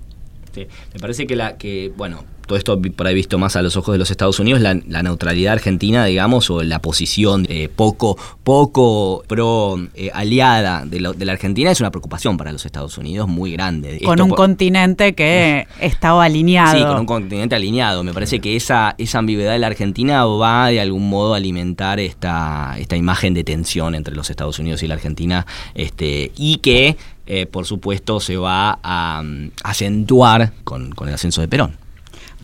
[0.55, 3.93] Me parece que la que, bueno, todo esto por ahí visto más a los ojos
[3.93, 9.79] de los Estados Unidos, la, neutralidad argentina, digamos, o la posición eh, poco, poco pro
[9.95, 14.01] eh, aliada de, la Argentina es una preocupación para los Estados Unidos muy grande.
[14.05, 16.77] Con un continente que estaba alineado.
[16.77, 18.05] Sí, con un continente alineado.
[18.05, 22.01] Me parece que esa, esa ambigüedad de la Argentina va de algún modo a alimentar
[22.01, 26.97] esta, esta imagen de tensión entre los Estados Unidos y la Argentina, este, y que
[27.27, 31.84] eh, por supuesto se va a mm, acentuar con el ascenso de Perón.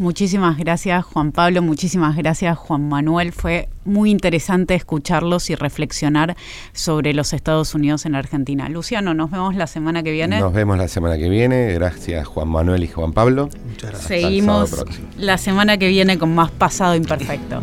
[0.00, 3.32] Muchísimas gracias Juan Pablo, muchísimas gracias Juan Manuel.
[3.32, 6.38] Fue muy interesante escucharlos y reflexionar
[6.72, 8.70] sobre los Estados Unidos en Argentina.
[8.70, 10.40] Luciano, nos vemos la semana que viene.
[10.40, 11.74] Nos vemos la semana que viene.
[11.74, 13.50] Gracias Juan Manuel y Juan Pablo.
[13.68, 14.08] Muchas gracias.
[14.08, 14.86] Seguimos
[15.18, 17.60] la semana que viene con más pasado imperfecto.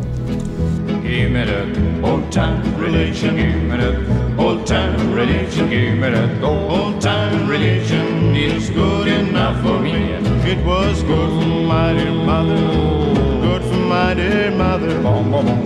[1.20, 6.44] It up, old time religion give me minute, old time religion gave it up.
[6.44, 10.14] Old time religion is good enough for me.
[10.52, 12.56] It was good for my dear mother,
[13.42, 14.94] good for my dear mother,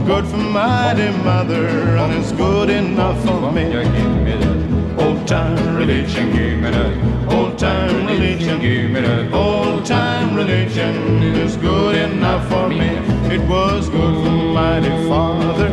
[0.06, 3.70] good for my dear mother, and it's good enough for me.
[3.72, 3.92] Give
[4.24, 7.34] me that Old time religion, give me that.
[7.34, 9.34] Old time religion, give me that.
[9.34, 13.11] Old time religion is good enough for me.
[13.32, 15.70] It was good for my dear father,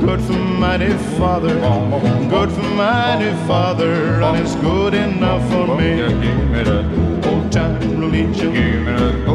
[0.00, 1.54] good for my dear father,
[2.28, 6.00] good for my dear father, and it's good enough for me.
[6.64, 9.25] That time religion.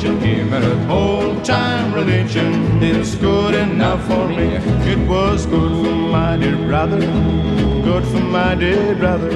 [0.00, 2.80] Give me that old time religion.
[2.80, 4.54] It's good enough for me.
[4.92, 7.00] It was good for my dear brother.
[7.00, 9.30] Good for my dear brother.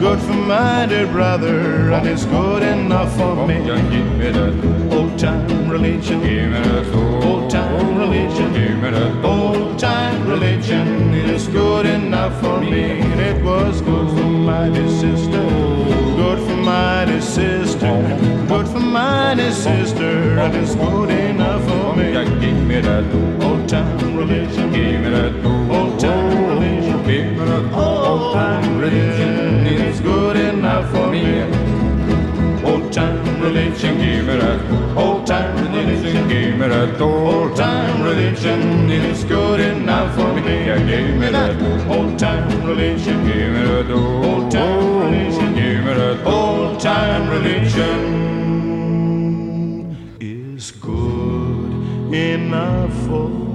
[0.00, 1.92] Good for my dear brother.
[1.92, 3.64] And it's good enough for me.
[3.64, 6.20] Give me that old time religion.
[6.20, 8.52] Give me that old time religion.
[8.54, 11.14] Give me that old time religion.
[11.14, 13.02] It's good enough for me.
[13.28, 15.65] It was good for my dear sister
[16.36, 21.96] good for my dear sister, good for my dear sister, and it's good enough for
[21.96, 22.12] me.
[22.40, 23.04] Give me that
[23.42, 29.66] old time religion, give me that old time religion, give me that old time religion,
[29.66, 31.65] it's good enough for me.
[33.46, 39.60] Religion, give me that old time religion, give me that old time religion, it's good
[39.60, 40.42] enough for me.
[40.42, 46.26] Give me that old time religion, give me that old time religion give me that.
[46.26, 48.00] old time religion
[50.20, 51.72] is good
[52.12, 53.45] enough for